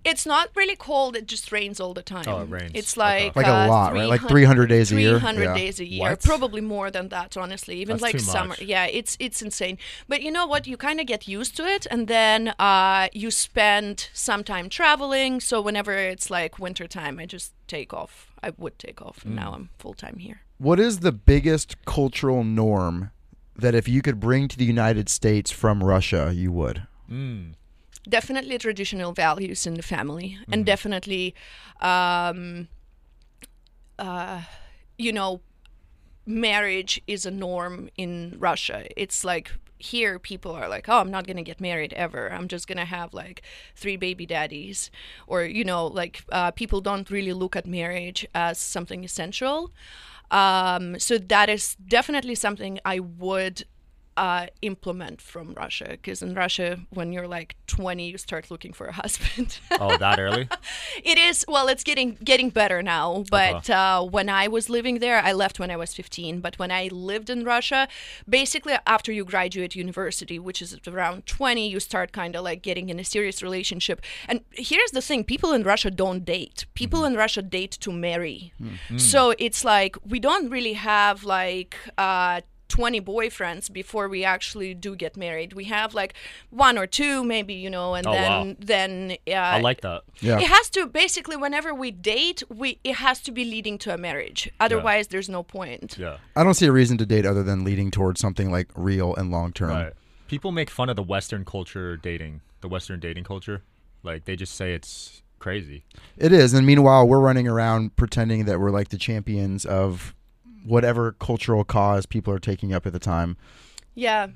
it's 0.03 0.25
not 0.25 0.49
really 0.55 0.75
cold; 0.75 1.15
it 1.15 1.25
just 1.27 1.51
rains 1.51 1.79
all 1.79 1.93
the 1.93 2.03
time. 2.03 2.25
Oh, 2.27 2.41
it 2.41 2.49
rains. 2.49 2.71
It's 2.75 2.95
Okay. 2.97 3.25
like 3.25 3.35
Like 3.35 3.47
a 3.47 3.53
uh, 3.63 3.67
lot, 3.67 3.93
right? 3.93 4.07
Like 4.07 4.21
300 4.21 4.67
300 4.67 4.67
days 4.69 4.91
a 4.91 5.01
year? 5.01 5.19
300 5.19 5.43
Yeah. 5.43 5.53
days 5.55 5.79
a 5.79 5.85
year, 5.85 6.01
What? 6.09 6.21
probably 6.23 6.61
more 6.61 6.91
than 6.91 7.09
that, 7.09 7.35
honestly. 7.37 7.75
Even 7.81 7.93
That's 7.95 8.03
like 8.03 8.11
too 8.13 8.19
summer, 8.19 8.49
much. 8.49 8.61
yeah, 8.61 8.85
it's 8.85 9.17
it's 9.19 9.41
insane. 9.41 9.77
But 10.07 10.21
you 10.21 10.31
know 10.31 10.45
what? 10.47 10.67
You 10.67 10.77
kind 10.77 10.99
of 10.99 11.05
get 11.07 11.27
used 11.27 11.55
to 11.57 11.63
it, 11.65 11.87
and 11.89 12.07
then 12.07 12.53
uh, 12.59 13.07
you 13.13 13.31
spend 13.31 14.09
some 14.13 14.43
time 14.43 14.69
traveling. 14.69 15.39
So 15.41 15.61
whenever 15.61 15.93
it's 15.93 16.29
like 16.29 16.59
winter 16.59 16.87
time, 16.87 17.19
I 17.19 17.25
just 17.25 17.53
take 17.67 17.91
off. 17.93 18.31
I 18.43 18.51
would 18.57 18.77
take 18.77 19.01
off, 19.01 19.17
Mm. 19.25 19.35
now 19.41 19.53
I'm 19.55 19.69
full 19.79 19.95
time 19.95 20.17
here. 20.19 20.41
What 20.59 20.79
is 20.79 20.99
the 20.99 21.11
biggest 21.11 21.83
cultural 21.85 22.43
norm 22.43 23.09
that 23.63 23.73
if 23.75 23.87
you 23.87 24.01
could 24.03 24.19
bring 24.19 24.47
to 24.49 24.57
the 24.57 24.65
United 24.77 25.09
States 25.09 25.49
from 25.51 25.83
Russia, 25.83 26.31
you 26.33 26.51
would? 26.51 26.85
Definitely 28.07 28.57
traditional 28.57 29.13
values 29.13 29.65
in 29.65 29.73
the 29.75 29.83
family 29.83 30.37
Mm-hmm. 30.41 30.53
and 30.53 30.65
definitely 30.65 31.33
um 31.81 32.67
uh 33.99 34.41
you 34.97 35.11
know 35.11 35.41
marriage 36.25 37.01
is 37.07 37.25
a 37.25 37.31
norm 37.31 37.89
in 37.97 38.35
russia. 38.39 38.87
It's 38.95 39.23
like 39.23 39.51
here 39.77 40.17
people 40.19 40.51
are 40.53 40.69
like 40.69 40.87
oh 40.87 40.99
i'm 40.99 41.11
not 41.11 41.27
going 41.27 41.37
to 41.37 41.43
get 41.43 41.59
married 41.61 41.93
ever. 41.93 42.31
I'm 42.31 42.47
just 42.47 42.67
going 42.67 42.77
to 42.77 42.85
have 42.85 43.13
like 43.13 43.41
three 43.75 43.97
baby 43.97 44.25
daddies. 44.25 44.89
Or 45.27 45.43
you 45.43 45.63
know 45.63 45.85
like 45.87 46.23
uh, 46.31 46.51
people 46.51 46.81
don't 46.81 47.09
really 47.09 47.33
look 47.33 47.55
at 47.55 47.65
marriage 47.67 48.25
as 48.33 48.57
something 48.57 49.03
essential. 49.03 49.71
Um, 50.31 50.99
so 50.99 51.17
that 51.19 51.49
is 51.49 51.75
definitely 51.87 52.35
something 52.35 52.79
i 52.83 52.99
would 52.99 53.65
uh, 54.17 54.47
implement 54.61 55.21
from 55.21 55.53
Russia 55.53 55.87
because 55.89 56.21
in 56.21 56.33
Russia, 56.33 56.79
when 56.89 57.11
you're 57.11 57.27
like 57.27 57.55
20, 57.67 58.09
you 58.09 58.17
start 58.17 58.49
looking 58.49 58.73
for 58.73 58.87
a 58.87 58.91
husband. 59.03 59.59
Oh, 59.79 59.97
that 59.97 60.19
early? 60.19 60.47
it 61.03 61.17
is 61.17 61.45
well, 61.47 61.67
it's 61.67 61.83
getting 61.83 62.17
getting 62.23 62.49
better 62.49 62.81
now. 62.81 63.23
But 63.29 63.69
uh, 63.69 64.03
when 64.03 64.29
I 64.29 64.47
was 64.47 64.69
living 64.69 64.99
there, 64.99 65.19
I 65.19 65.33
left 65.33 65.59
when 65.59 65.69
I 65.69 65.75
was 65.75 65.93
15. 65.93 66.39
But 66.39 66.57
when 66.57 66.71
I 66.71 66.87
lived 66.91 67.29
in 67.29 67.43
Russia, 67.43 67.87
basically 68.27 68.75
after 68.87 69.11
you 69.11 69.25
graduate 69.25 69.75
university, 69.75 70.39
which 70.39 70.61
is 70.61 70.77
around 70.87 71.25
20, 71.25 71.67
you 71.67 71.79
start 71.79 72.11
kind 72.11 72.35
of 72.35 72.43
like 72.43 72.61
getting 72.61 72.89
in 72.89 72.99
a 72.99 73.03
serious 73.03 73.43
relationship. 73.43 74.01
And 74.27 74.41
here's 74.51 74.91
the 74.91 75.01
thing: 75.01 75.23
people 75.23 75.51
in 75.51 75.63
Russia 75.63 75.91
don't 75.91 76.23
date. 76.23 76.65
People 76.73 77.03
in 77.05 77.15
Russia 77.15 77.41
date 77.41 77.71
to 77.81 77.91
marry. 77.91 78.53
So 78.97 79.33
it's 79.37 79.65
like 79.65 79.97
we 80.05 80.19
don't 80.19 80.49
really 80.49 80.73
have 80.73 81.23
like. 81.23 81.75
Uh, 81.97 82.41
20 82.67 82.99
boyfriends 83.01 83.71
before 83.71 84.07
we 84.09 84.23
actually 84.23 84.73
do 84.73 84.95
get 84.95 85.15
married. 85.15 85.53
We 85.53 85.65
have 85.65 85.93
like 85.93 86.13
one 86.49 86.77
or 86.77 86.87
two 86.87 87.23
maybe, 87.23 87.53
you 87.53 87.69
know, 87.69 87.93
and 87.95 88.05
Oh, 88.07 88.11
then 88.11 88.47
wow. 88.49 88.55
then 88.59 89.17
uh, 89.27 89.31
I 89.31 89.61
like 89.61 89.81
that. 89.81 90.03
Yeah. 90.19 90.39
it 90.39 90.47
has 90.47 90.69
to 90.71 90.87
basically 90.87 91.37
whenever 91.37 91.73
we 91.73 91.91
date, 91.91 92.43
we 92.49 92.79
it 92.83 92.95
has 92.95 93.21
to 93.21 93.31
be 93.31 93.45
leading 93.45 93.77
to 93.79 93.93
a 93.93 93.97
marriage. 93.97 94.49
Otherwise, 94.59 95.07
there's 95.09 95.29
no 95.29 95.43
point. 95.43 95.97
Yeah. 95.97 96.17
I 96.35 96.43
don't 96.43 96.55
see 96.55 96.65
a 96.65 96.71
reason 96.71 96.97
to 96.97 97.05
date 97.05 97.25
other 97.25 97.43
than 97.43 97.63
leading 97.63 97.91
towards 97.91 98.19
something 98.19 98.51
like 98.51 98.69
real 98.75 99.13
and 99.15 99.31
long 99.31 99.53
term. 99.53 99.69
Right. 99.69 99.93
People 100.27 100.51
make 100.51 100.69
fun 100.71 100.89
of 100.89 100.95
the 100.95 101.03
Western 101.03 101.45
culture 101.45 101.97
dating, 101.97 102.41
the 102.61 102.67
Western 102.67 102.99
dating 102.99 103.25
culture. 103.25 103.61
Like 104.01 104.25
they 104.25 104.35
just 104.35 104.55
say 104.55 104.73
it's 104.73 105.21
crazy. 105.37 105.85
It 106.17 106.31
is, 106.31 106.53
and 106.53 106.65
meanwhile, 106.65 107.07
we're 107.07 107.19
running 107.19 107.47
around 107.47 107.95
pretending 107.95 108.45
that 108.45 108.59
we're 108.59 108.71
like 108.71 108.89
the 108.89 108.97
champions 108.97 109.65
of 109.65 110.15
whatever 110.65 111.13
cultural 111.13 111.63
cause 111.63 112.05
people 112.05 112.33
are 112.33 112.39
taking 112.39 112.73
up 112.73 112.85
at 112.85 112.93
the 112.93 112.99
time. 112.99 113.37
Yeah, 113.93 114.27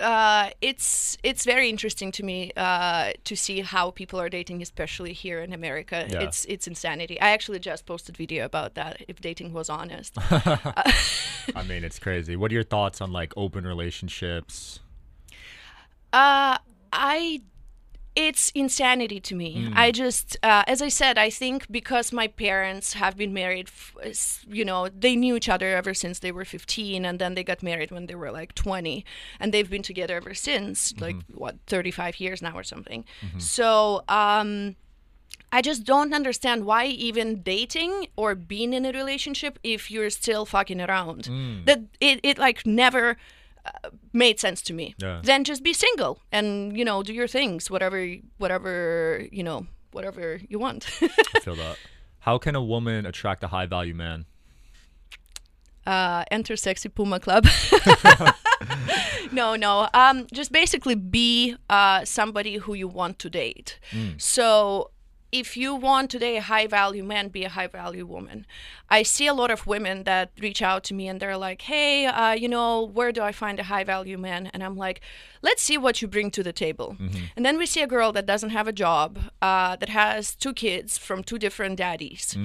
uh, 0.00 0.50
it's 0.60 1.16
it's 1.22 1.44
very 1.44 1.70
interesting 1.70 2.12
to 2.12 2.22
me 2.22 2.52
uh, 2.56 3.12
to 3.24 3.36
see 3.36 3.60
how 3.60 3.90
people 3.90 4.20
are 4.20 4.28
dating, 4.28 4.62
especially 4.62 5.12
here 5.12 5.40
in 5.40 5.52
America. 5.52 6.06
Yeah. 6.08 6.22
It's 6.22 6.44
it's 6.46 6.66
insanity. 6.66 7.20
I 7.20 7.30
actually 7.30 7.60
just 7.60 7.86
posted 7.86 8.16
video 8.16 8.44
about 8.44 8.74
that. 8.74 9.02
If 9.08 9.20
dating 9.20 9.52
was 9.52 9.70
honest, 9.70 10.14
I 10.30 11.64
mean, 11.66 11.84
it's 11.84 11.98
crazy. 11.98 12.36
What 12.36 12.50
are 12.50 12.54
your 12.54 12.64
thoughts 12.64 13.00
on 13.00 13.12
like 13.12 13.32
open 13.36 13.66
relationships? 13.66 14.80
uh, 16.12 16.58
I 16.92 17.42
it's 18.16 18.50
insanity 18.54 19.20
to 19.20 19.34
me. 19.34 19.70
I 19.74 19.92
just, 19.92 20.36
uh, 20.42 20.64
as 20.66 20.80
I 20.80 20.88
said, 20.88 21.18
I 21.18 21.28
think 21.30 21.70
because 21.70 22.12
my 22.12 22.26
parents 22.28 22.94
have 22.94 23.14
been 23.16 23.32
married, 23.34 23.68
f- 23.68 24.44
you 24.48 24.64
know, 24.64 24.88
they 24.88 25.14
knew 25.14 25.36
each 25.36 25.48
other 25.50 25.76
ever 25.76 25.92
since 25.94 26.18
they 26.20 26.32
were 26.32 26.46
15, 26.46 27.04
and 27.04 27.18
then 27.18 27.34
they 27.34 27.44
got 27.44 27.62
married 27.62 27.90
when 27.90 28.06
they 28.06 28.14
were 28.14 28.30
like 28.32 28.54
20, 28.54 29.04
and 29.38 29.52
they've 29.52 29.68
been 29.70 29.82
together 29.82 30.16
ever 30.16 30.32
since, 30.34 30.94
like 30.98 31.16
what, 31.34 31.56
35 31.66 32.18
years 32.18 32.40
now 32.40 32.54
or 32.56 32.62
something. 32.64 33.04
So, 33.38 34.02
um, 34.08 34.76
I 35.52 35.60
just 35.62 35.84
don't 35.84 36.12
understand 36.12 36.64
why 36.64 36.86
even 36.86 37.42
dating 37.42 38.08
or 38.16 38.34
being 38.34 38.72
in 38.72 38.84
a 38.84 38.92
relationship 38.92 39.58
if 39.62 39.90
you're 39.90 40.10
still 40.10 40.44
fucking 40.46 40.80
around. 40.80 41.28
That 41.66 41.82
it, 42.00 42.20
it 42.22 42.38
like 42.38 42.66
never 42.66 43.16
made 44.12 44.40
sense 44.40 44.62
to 44.62 44.72
me. 44.72 44.94
Yeah. 44.98 45.20
Then 45.22 45.44
just 45.44 45.62
be 45.62 45.72
single 45.72 46.20
and 46.32 46.76
you 46.76 46.84
know 46.84 47.02
do 47.02 47.12
your 47.12 47.28
things, 47.28 47.70
whatever 47.70 48.06
whatever 48.38 49.26
you 49.30 49.42
know 49.42 49.66
whatever 49.92 50.40
you 50.48 50.58
want. 50.58 50.86
I 51.02 51.40
feel 51.40 51.56
that. 51.56 51.78
How 52.20 52.38
can 52.38 52.56
a 52.56 52.62
woman 52.62 53.06
attract 53.06 53.44
a 53.44 53.48
high 53.48 53.66
value 53.66 53.94
man? 53.94 54.26
uh, 55.86 56.24
enter 56.30 56.56
sexy 56.56 56.88
puma 56.88 57.20
club. 57.20 57.46
no, 59.32 59.56
no. 59.56 59.88
Um, 59.94 60.26
just 60.32 60.52
basically 60.52 60.94
be 60.94 61.56
uh, 61.70 62.04
somebody 62.04 62.56
who 62.56 62.74
you 62.74 62.88
want 62.88 63.18
to 63.20 63.30
date. 63.30 63.78
So 64.18 64.90
if 65.32 65.56
you 65.56 65.74
want 65.74 66.10
today 66.10 66.36
a 66.36 66.42
high 66.42 66.66
value 66.66 67.04
man, 67.04 67.28
be 67.28 67.44
a 67.44 67.48
high 67.48 67.66
value 67.66 68.06
woman. 68.06 68.46
I 68.88 69.02
see 69.02 69.26
a 69.26 69.34
lot 69.34 69.50
of 69.50 69.66
women 69.66 70.04
that 70.04 70.30
reach 70.40 70.62
out 70.62 70.84
to 70.84 70.94
me 70.94 71.08
and 71.08 71.20
they're 71.20 71.36
like, 71.36 71.62
hey, 71.62 72.06
uh, 72.06 72.32
you 72.32 72.48
know, 72.48 72.82
where 72.82 73.12
do 73.12 73.22
I 73.22 73.32
find 73.32 73.58
a 73.58 73.64
high 73.64 73.84
value 73.84 74.16
man? 74.16 74.50
And 74.54 74.62
I'm 74.62 74.76
like, 74.76 75.00
let's 75.42 75.62
see 75.62 75.76
what 75.76 76.00
you 76.00 76.08
bring 76.08 76.30
to 76.32 76.42
the 76.42 76.52
table. 76.52 76.96
And 77.36 77.44
then 77.44 77.58
we 77.58 77.66
see 77.66 77.82
a 77.82 77.86
girl 77.86 78.12
that 78.12 78.26
doesn't 78.26 78.50
have 78.50 78.68
a 78.68 78.72
job, 78.72 79.18
uh, 79.42 79.76
that 79.76 79.88
has 79.88 80.34
two 80.34 80.52
kids 80.52 80.96
from 80.96 81.22
two 81.24 81.38
different 81.38 81.76
daddies, 81.76 82.36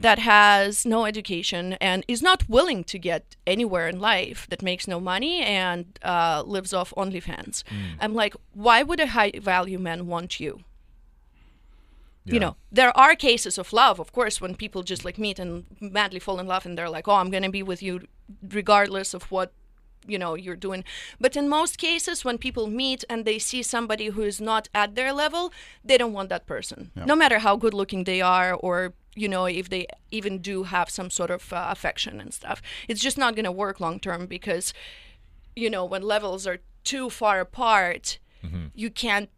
that 0.00 0.18
has 0.18 0.86
no 0.86 1.04
education 1.04 1.74
and 1.74 2.04
is 2.08 2.22
not 2.22 2.48
willing 2.48 2.84
to 2.84 2.98
get 2.98 3.36
anywhere 3.46 3.86
in 3.88 4.00
life, 4.00 4.46
that 4.48 4.62
makes 4.62 4.88
no 4.88 4.98
money 4.98 5.42
and 5.42 5.98
uh, 6.02 6.42
lives 6.46 6.72
off 6.72 6.92
OnlyFans. 6.96 7.62
I'm 8.00 8.14
like, 8.14 8.34
why 8.54 8.82
would 8.82 9.00
a 9.00 9.08
high 9.08 9.32
value 9.40 9.78
man 9.78 10.06
want 10.06 10.40
you? 10.40 10.60
You 12.26 12.38
know 12.38 12.56
there 12.70 12.96
are 12.96 13.14
cases 13.14 13.58
of 13.58 13.72
love 13.72 13.98
of 13.98 14.12
course 14.12 14.40
when 14.40 14.54
people 14.54 14.82
just 14.82 15.04
like 15.04 15.18
meet 15.18 15.38
and 15.38 15.64
madly 15.80 16.20
fall 16.20 16.38
in 16.38 16.46
love 16.46 16.66
and 16.66 16.76
they're 16.76 16.90
like 16.90 17.08
oh 17.08 17.14
i'm 17.14 17.30
going 17.30 17.42
to 17.42 17.50
be 17.50 17.62
with 17.62 17.82
you 17.82 18.00
regardless 18.52 19.14
of 19.14 19.22
what 19.30 19.52
you 20.06 20.18
know 20.18 20.34
you're 20.34 20.56
doing. 20.56 20.82
But 21.20 21.36
in 21.36 21.48
most 21.48 21.76
cases 21.78 22.24
when 22.24 22.38
people 22.38 22.66
meet 22.66 23.04
and 23.10 23.24
they 23.24 23.38
see 23.38 23.62
somebody 23.62 24.06
who 24.06 24.22
is 24.22 24.40
not 24.40 24.68
at 24.74 24.94
their 24.94 25.12
level 25.12 25.52
they 25.84 25.98
don't 25.98 26.12
want 26.12 26.28
that 26.30 26.46
person. 26.46 26.90
No 27.06 27.14
matter 27.14 27.38
how 27.38 27.56
good 27.56 27.74
looking 27.74 28.04
they 28.04 28.20
are 28.20 28.54
or 28.54 28.94
you 29.14 29.28
know 29.28 29.44
if 29.46 29.68
they 29.68 29.86
even 30.10 30.38
do 30.38 30.64
have 30.64 30.88
some 30.88 31.10
sort 31.10 31.30
of 31.30 31.52
uh, 31.52 31.66
affection 31.70 32.20
and 32.20 32.32
stuff. 32.32 32.62
It's 32.88 33.00
just 33.00 33.18
not 33.18 33.34
going 33.34 33.44
to 33.44 33.52
work 33.52 33.80
long 33.80 34.00
term 34.00 34.26
because 34.26 34.72
you 35.54 35.68
know 35.68 35.84
when 35.84 36.02
levels 36.02 36.46
are 36.46 36.58
too 36.84 37.10
far 37.10 37.40
apart 37.40 38.18
you 38.74 38.90
can't 38.90 39.28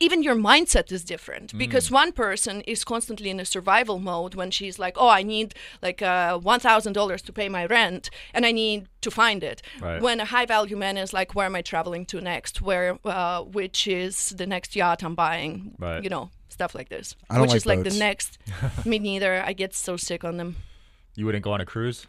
even 0.00 0.22
your 0.22 0.34
mindset 0.34 0.90
is 0.90 1.04
different 1.04 1.56
because 1.56 1.90
one 1.90 2.10
person 2.12 2.60
is 2.62 2.82
constantly 2.82 3.30
in 3.30 3.38
a 3.38 3.44
survival 3.44 3.98
mode 4.00 4.34
when 4.34 4.50
she's 4.50 4.78
like 4.78 4.96
oh 4.98 5.08
i 5.08 5.22
need 5.22 5.54
like 5.80 6.02
uh, 6.02 6.38
$1000 6.38 7.20
to 7.20 7.32
pay 7.32 7.48
my 7.48 7.66
rent 7.66 8.10
and 8.34 8.44
i 8.44 8.52
need 8.52 8.88
to 9.00 9.10
find 9.10 9.42
it. 9.42 9.62
Right. 9.80 10.00
when 10.00 10.20
a 10.20 10.24
high 10.24 10.46
value 10.46 10.76
man 10.76 10.96
is 10.96 11.12
like 11.12 11.34
where 11.34 11.46
am 11.46 11.54
i 11.54 11.62
traveling 11.62 12.04
to 12.06 12.20
next? 12.20 12.62
Where 12.62 12.98
uh, 13.04 13.42
which 13.42 13.86
is 13.86 14.30
the 14.30 14.46
next 14.46 14.74
yacht 14.74 15.02
i'm 15.02 15.14
buying? 15.14 15.74
Right. 15.78 16.02
you 16.02 16.10
know 16.10 16.30
stuff 16.48 16.74
like 16.74 16.88
this. 16.88 17.16
I 17.30 17.34
don't 17.34 17.42
which 17.42 17.50
like 17.50 17.56
is 17.56 17.66
like 17.66 17.82
the 17.84 17.98
next 17.98 18.38
me 18.84 18.98
neither. 18.98 19.42
I 19.42 19.52
get 19.52 19.74
so 19.74 19.96
sick 19.96 20.22
on 20.22 20.36
them. 20.36 20.56
You 21.14 21.26
wouldn't 21.26 21.44
go 21.44 21.52
on 21.52 21.60
a 21.60 21.66
cruise? 21.66 22.06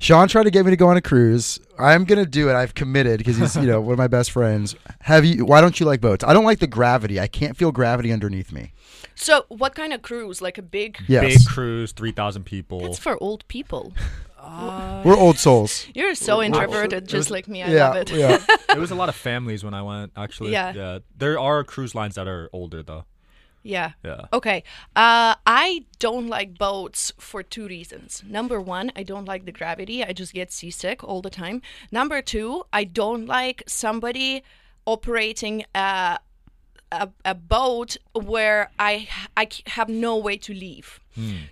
Sean 0.00 0.28
tried 0.28 0.44
to 0.44 0.50
get 0.50 0.64
me 0.64 0.70
to 0.70 0.76
go 0.76 0.88
on 0.88 0.96
a 0.96 1.02
cruise. 1.02 1.60
I'm 1.78 2.04
gonna 2.04 2.24
do 2.26 2.48
it. 2.48 2.54
I've 2.54 2.74
committed 2.74 3.18
because 3.18 3.36
he's 3.36 3.54
you 3.54 3.66
know 3.66 3.80
one 3.88 3.92
of 3.92 3.98
my 3.98 4.08
best 4.08 4.30
friends. 4.32 4.74
Have 5.02 5.24
you? 5.24 5.44
Why 5.44 5.60
don't 5.60 5.78
you 5.78 5.84
like 5.86 6.00
boats? 6.00 6.24
I 6.24 6.32
don't 6.32 6.44
like 6.44 6.58
the 6.58 6.66
gravity. 6.66 7.20
I 7.20 7.26
can't 7.28 7.56
feel 7.56 7.70
gravity 7.70 8.10
underneath 8.10 8.50
me. 8.50 8.72
so 9.14 9.44
what 9.48 9.74
kind 9.74 9.92
of 9.92 10.00
cruise 10.00 10.40
like 10.40 10.56
a 10.56 10.62
big 10.62 10.98
Yes, 11.06 11.38
Big 11.38 11.46
cruise, 11.46 11.92
3,000 11.92 12.44
people. 12.44 12.86
It's 12.86 12.98
for 12.98 13.22
old 13.22 13.46
people 13.48 13.92
we're 15.04 15.16
old 15.16 15.38
souls. 15.38 15.86
you're 15.94 16.14
so 16.14 16.42
introverted 16.42 17.06
just 17.06 17.30
like 17.30 17.46
me 17.46 17.62
i 17.62 17.68
yeah, 17.68 17.88
love 17.88 17.96
it 17.98 18.10
yeah. 18.10 18.38
there 18.68 18.80
was 18.80 18.90
a 18.90 18.94
lot 18.94 19.10
of 19.10 19.14
families 19.14 19.62
when 19.62 19.74
I 19.74 19.82
went, 19.82 20.12
actually. 20.16 20.52
Yeah. 20.58 20.72
Yeah. 20.74 20.98
There 21.16 21.38
are 21.38 21.62
cruise 21.62 21.94
lines 21.94 22.14
that 22.14 22.26
are 22.26 22.48
older, 22.52 22.82
though. 22.82 23.04
Yeah 23.62 23.92
Yeah. 24.04 24.26
Okay. 24.32 24.62
Uh, 24.96 25.34
I 25.46 25.84
don't 25.98 26.28
like 26.28 26.56
boats 26.58 27.12
for 27.18 27.42
two 27.42 27.66
reasons. 27.66 28.22
Number 28.26 28.60
one, 28.60 28.90
I 28.96 29.02
don't 29.02 29.26
like 29.26 29.44
the 29.44 29.52
gravity. 29.52 30.02
I 30.04 30.12
just 30.12 30.32
get 30.32 30.50
seasick 30.52 31.04
all 31.04 31.20
the 31.22 31.30
time. 31.30 31.62
Number 31.92 32.22
two, 32.22 32.64
I 32.72 32.84
don't 32.84 33.26
like 33.26 33.62
somebody 33.66 34.42
operating 34.86 35.64
a, 35.74 36.18
a, 36.90 37.08
a 37.24 37.34
boat 37.34 37.96
where 38.14 38.70
I 38.78 39.08
I 39.36 39.48
have 39.66 39.88
no 39.88 40.16
way 40.16 40.36
to 40.38 40.54
leave. 40.54 41.00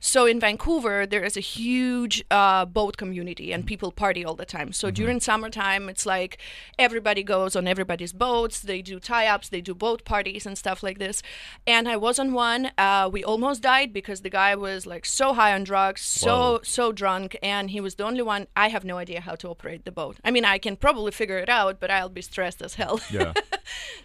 So 0.00 0.24
in 0.24 0.40
Vancouver, 0.40 1.04
there 1.06 1.24
is 1.24 1.36
a 1.36 1.40
huge 1.40 2.24
uh, 2.30 2.64
boat 2.64 2.96
community 2.96 3.52
and 3.52 3.66
people 3.66 3.92
party 3.92 4.24
all 4.24 4.34
the 4.34 4.46
time. 4.46 4.72
So 4.72 4.90
during 4.90 5.20
summertime, 5.20 5.88
it's 5.88 6.06
like 6.06 6.38
everybody 6.78 7.22
goes 7.22 7.54
on 7.56 7.66
everybody's 7.66 8.12
boats. 8.12 8.60
They 8.60 8.82
do 8.82 8.98
tie-ups, 9.00 9.48
they 9.48 9.60
do 9.60 9.74
boat 9.74 10.04
parties 10.04 10.46
and 10.46 10.56
stuff 10.56 10.82
like 10.82 10.98
this. 10.98 11.22
And 11.66 11.88
I 11.88 11.96
was 11.96 12.18
on 12.18 12.32
one. 12.32 12.70
Uh, 12.78 13.10
we 13.12 13.24
almost 13.24 13.62
died 13.62 13.92
because 13.92 14.22
the 14.22 14.30
guy 14.30 14.54
was 14.54 14.86
like 14.86 15.04
so 15.04 15.34
high 15.34 15.52
on 15.52 15.64
drugs, 15.64 16.00
so 16.00 16.28
Whoa. 16.28 16.60
so 16.62 16.92
drunk, 16.92 17.36
and 17.42 17.70
he 17.70 17.80
was 17.80 17.96
the 17.96 18.04
only 18.04 18.22
one. 18.22 18.46
I 18.56 18.68
have 18.68 18.84
no 18.84 18.96
idea 18.96 19.20
how 19.20 19.34
to 19.36 19.48
operate 19.48 19.84
the 19.84 19.92
boat. 19.92 20.18
I 20.24 20.30
mean, 20.30 20.44
I 20.44 20.58
can 20.58 20.76
probably 20.76 21.12
figure 21.12 21.38
it 21.38 21.48
out, 21.48 21.80
but 21.80 21.90
I'll 21.90 22.08
be 22.08 22.22
stressed 22.22 22.62
as 22.62 22.74
hell. 22.74 23.00
Yeah. 23.10 23.32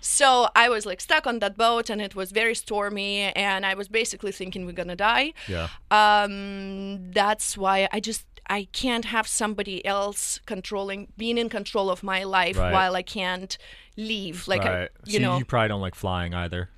So 0.02 0.50
I 0.56 0.68
was 0.68 0.86
like 0.86 1.00
stuck 1.00 1.26
on 1.26 1.40
that 1.40 1.56
boat, 1.56 1.90
and 1.90 2.02
it 2.02 2.16
was 2.16 2.32
very 2.32 2.56
stormy, 2.56 3.32
and 3.36 3.66
I 3.66 3.74
was 3.74 3.88
basically 3.88 4.34
thinking 4.34 4.66
we're 4.66 4.74
gonna 4.74 4.96
die. 4.98 5.34
Yeah. 5.48 5.68
Um, 5.92 7.12
that's 7.12 7.58
why 7.58 7.88
I 7.92 8.00
just 8.00 8.26
I 8.50 8.68
can't 8.74 9.06
have 9.06 9.28
somebody 9.28 9.86
else 9.86 10.40
controlling, 10.46 11.08
being 11.18 11.38
in 11.38 11.50
control 11.50 11.90
of 11.90 12.04
my 12.04 12.24
life 12.24 12.58
Right. 12.58 12.74
while 12.74 12.96
I 12.96 13.02
can't 13.02 13.58
leave. 13.96 14.48
Like 14.48 14.62
I, 14.66 14.90
you 15.06 15.14
so 15.14 15.20
know, 15.20 15.38
you 15.38 15.46
probably 15.46 15.70
don't 15.70 15.82
like 15.82 15.96
flying 15.96 16.34
either. 16.34 16.70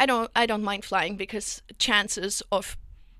I 0.00 0.06
don't 0.06 0.30
I 0.34 0.46
don't 0.46 0.62
mind 0.62 0.84
flying 0.84 1.16
because 1.16 1.62
chances 1.78 2.42
of 2.50 2.76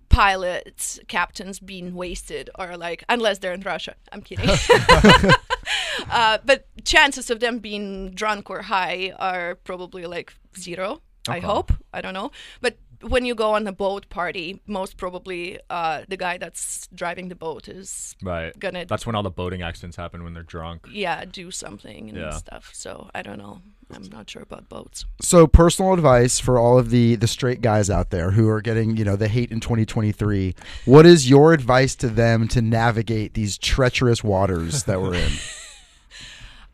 pilots, 0.09 0.99
captains 1.09 1.59
being 1.61 1.94
wasted 1.94 2.49
are 2.55 2.77
like 2.77 3.05
unless 3.09 3.38
they're 3.38 3.55
in 3.55 3.61
Russia. 3.62 3.96
I'm 4.12 4.22
kidding. 4.22 4.49
uh, 6.11 6.38
but 6.44 6.66
chances 6.85 7.31
of 7.31 7.40
them 7.40 7.59
being 7.59 8.11
drunk 8.12 8.51
or 8.51 8.62
high 8.62 9.12
are 9.18 9.57
probably 9.57 10.07
like 10.07 10.35
zero. 10.59 11.03
I 11.29 11.40
hope. 11.40 11.72
I 11.92 12.01
don't 12.03 12.14
know. 12.14 12.31
But 12.61 12.79
when 13.02 13.24
you 13.24 13.35
go 13.35 13.54
on 13.54 13.66
a 13.66 13.72
boat 13.72 14.09
party, 14.09 14.61
most 14.66 14.96
probably 14.96 15.59
uh, 15.70 16.02
the 16.09 16.16
guy 16.16 16.38
that's 16.38 16.88
driving 16.94 17.28
the 17.28 17.35
boat 17.35 17.68
is 17.68 18.14
Right. 18.22 18.59
gonna 18.59 18.85
That's 18.87 19.06
when 19.06 19.14
all 19.14 19.22
the 19.22 19.30
boating 19.30 19.62
accidents 19.62 19.96
happen 19.96 20.22
when 20.24 20.35
they're 20.35 20.42
drunk. 20.42 20.87
yeah 20.90 21.24
do 21.24 21.50
something 21.50 22.09
and 22.09 22.18
Yeah. 22.18 22.30
stuff. 22.30 22.70
So 22.72 23.11
I 23.14 23.22
don't 23.22 23.38
know. 23.38 23.61
I'm 23.94 24.02
not 24.11 24.28
sure 24.28 24.42
about 24.42 24.68
boats. 24.68 25.04
So 25.22 25.46
personal 25.46 25.92
advice 25.92 26.40
for 26.40 26.59
all 26.59 26.76
of 26.78 26.90
the 26.90 27.14
the 27.16 27.28
straight 27.28 27.61
guys 27.61 27.88
out 27.88 28.11
there 28.11 28.32
who 28.32 28.48
are 28.48 28.61
getting 28.61 28.96
you 28.96 29.04
know 29.04 29.14
the 29.16 29.28
hate 29.28 29.52
in 29.52 29.61
2023. 29.61 30.54
What 30.87 31.06
is 31.06 31.30
your 31.30 31.52
advice 31.52 31.94
to 31.96 32.09
them 32.09 32.48
to 32.48 32.61
navigate 32.61 33.35
these 33.35 33.56
treacherous 33.59 34.24
waters 34.24 34.85
that 34.85 35.00
we're 35.00 35.14
in? 35.14 35.32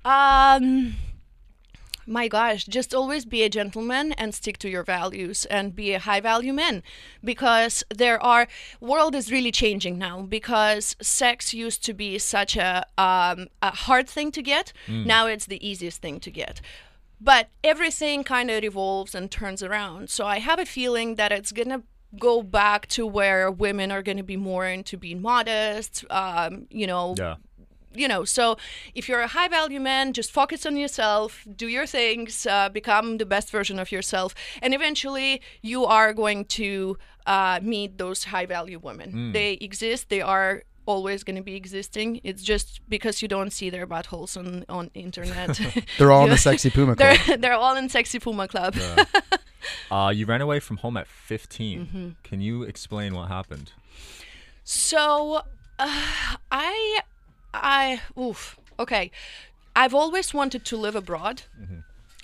Um, 0.05 0.95
my 2.13 2.29
gosh, 2.29 2.65
just 2.65 2.95
always 2.95 3.25
be 3.25 3.43
a 3.43 3.49
gentleman 3.49 4.13
and 4.13 4.35
stick 4.35 4.59
to 4.59 4.69
your 4.69 4.85
values 4.85 5.47
and 5.47 5.75
be 5.75 5.93
a 5.95 5.99
high 5.99 6.21
value 6.21 6.53
man 6.53 6.83
because 7.25 7.83
there 8.03 8.23
are 8.23 8.47
world 8.81 9.15
is 9.15 9.33
really 9.33 9.51
changing 9.53 9.99
now 9.99 10.17
because 10.23 10.95
sex 11.01 11.55
used 11.55 11.83
to 11.85 11.95
be 11.95 12.19
such 12.19 12.57
a 12.57 12.85
um, 12.99 13.49
a 13.63 13.71
hard 13.87 14.07
thing 14.09 14.31
to 14.33 14.43
get. 14.43 14.73
Now 14.89 15.27
it's 15.27 15.47
the 15.47 15.61
easiest 15.71 16.03
thing 16.03 16.21
to 16.21 16.31
get. 16.31 16.61
But 17.21 17.49
everything 17.63 18.25
kind 18.25 18.51
of 18.51 18.63
revolves 18.63 19.15
and 19.15 19.31
turns 19.31 19.63
around. 19.63 20.11
So 20.11 20.27
I 20.27 20.39
have 20.41 20.59
a 20.59 20.67
feeling 20.67 21.15
that 21.17 21.31
it's 21.33 21.53
gonna 21.53 21.83
go 22.19 22.43
back 22.43 22.87
to 22.89 23.07
where 23.07 23.51
women 23.51 23.91
are 23.91 24.03
going 24.03 24.19
to 24.19 24.23
be 24.23 24.37
more 24.37 24.67
into 24.67 24.99
being 24.99 25.23
modest, 25.23 26.05
um, 26.11 26.67
you 26.71 26.87
know, 26.87 27.15
Yeah. 27.17 27.37
You 27.95 28.09
know, 28.09 28.25
so 28.25 28.57
if 28.95 29.09
you're 29.09 29.21
a 29.21 29.29
high 29.29 29.49
value 29.49 29.81
man, 29.81 30.13
just 30.13 30.31
focus 30.31 30.67
on 30.67 30.77
yourself, 30.77 31.47
do 31.57 31.69
your 31.69 31.87
things, 31.87 32.47
uh, 32.47 32.69
become 32.69 33.19
the 33.19 33.27
best 33.27 33.51
version 33.51 33.79
of 33.79 33.93
yourself, 33.93 34.35
and 34.61 34.75
eventually 34.75 35.41
you 35.63 35.85
are 35.85 36.13
going 36.13 36.45
to 36.47 36.97
uh, 37.27 37.61
meet 37.63 37.99
those 37.99 38.25
high 38.25 38.47
value 38.47 38.79
women. 38.79 39.33
They 39.33 39.53
exist. 39.55 40.09
They 40.09 40.21
are 40.21 40.63
always 40.87 41.23
going 41.23 41.37
to 41.37 41.43
be 41.43 41.55
existing. 41.55 42.21
It's 42.25 42.43
just 42.43 42.81
because 42.89 43.23
you 43.23 43.29
don't 43.29 43.53
see 43.53 43.71
their 43.71 43.87
buttholes 43.87 44.37
on 44.37 44.65
on 44.69 44.91
internet. 44.95 45.61
They're 45.99 46.11
all 46.13 46.25
in 46.25 46.31
the 46.31 46.37
sexy 46.49 46.71
Puma 46.71 46.97
club. 46.97 47.19
they're 47.27 47.37
they're 47.37 47.55
all 47.55 47.77
in 47.77 47.89
Sexy 47.89 48.19
Puma 48.19 48.49
Club. 48.49 48.75
Uh, 49.93 50.11
you 50.11 50.27
ran 50.27 50.41
away 50.41 50.59
from 50.59 50.79
home 50.79 50.97
at 50.97 51.07
15. 51.07 51.81
Mm-hmm. 51.81 52.09
Can 52.25 52.41
you 52.41 52.65
explain 52.65 53.15
what 53.15 53.29
happened? 53.29 53.73
So, 54.65 55.43
uh, 55.79 56.37
I, 56.51 57.01
I, 57.55 58.01
oof. 58.19 58.59
Okay, 58.79 59.11
I've 59.77 59.95
always 59.95 60.35
wanted 60.35 60.65
to 60.65 60.77
live 60.77 60.97
abroad. 60.97 61.43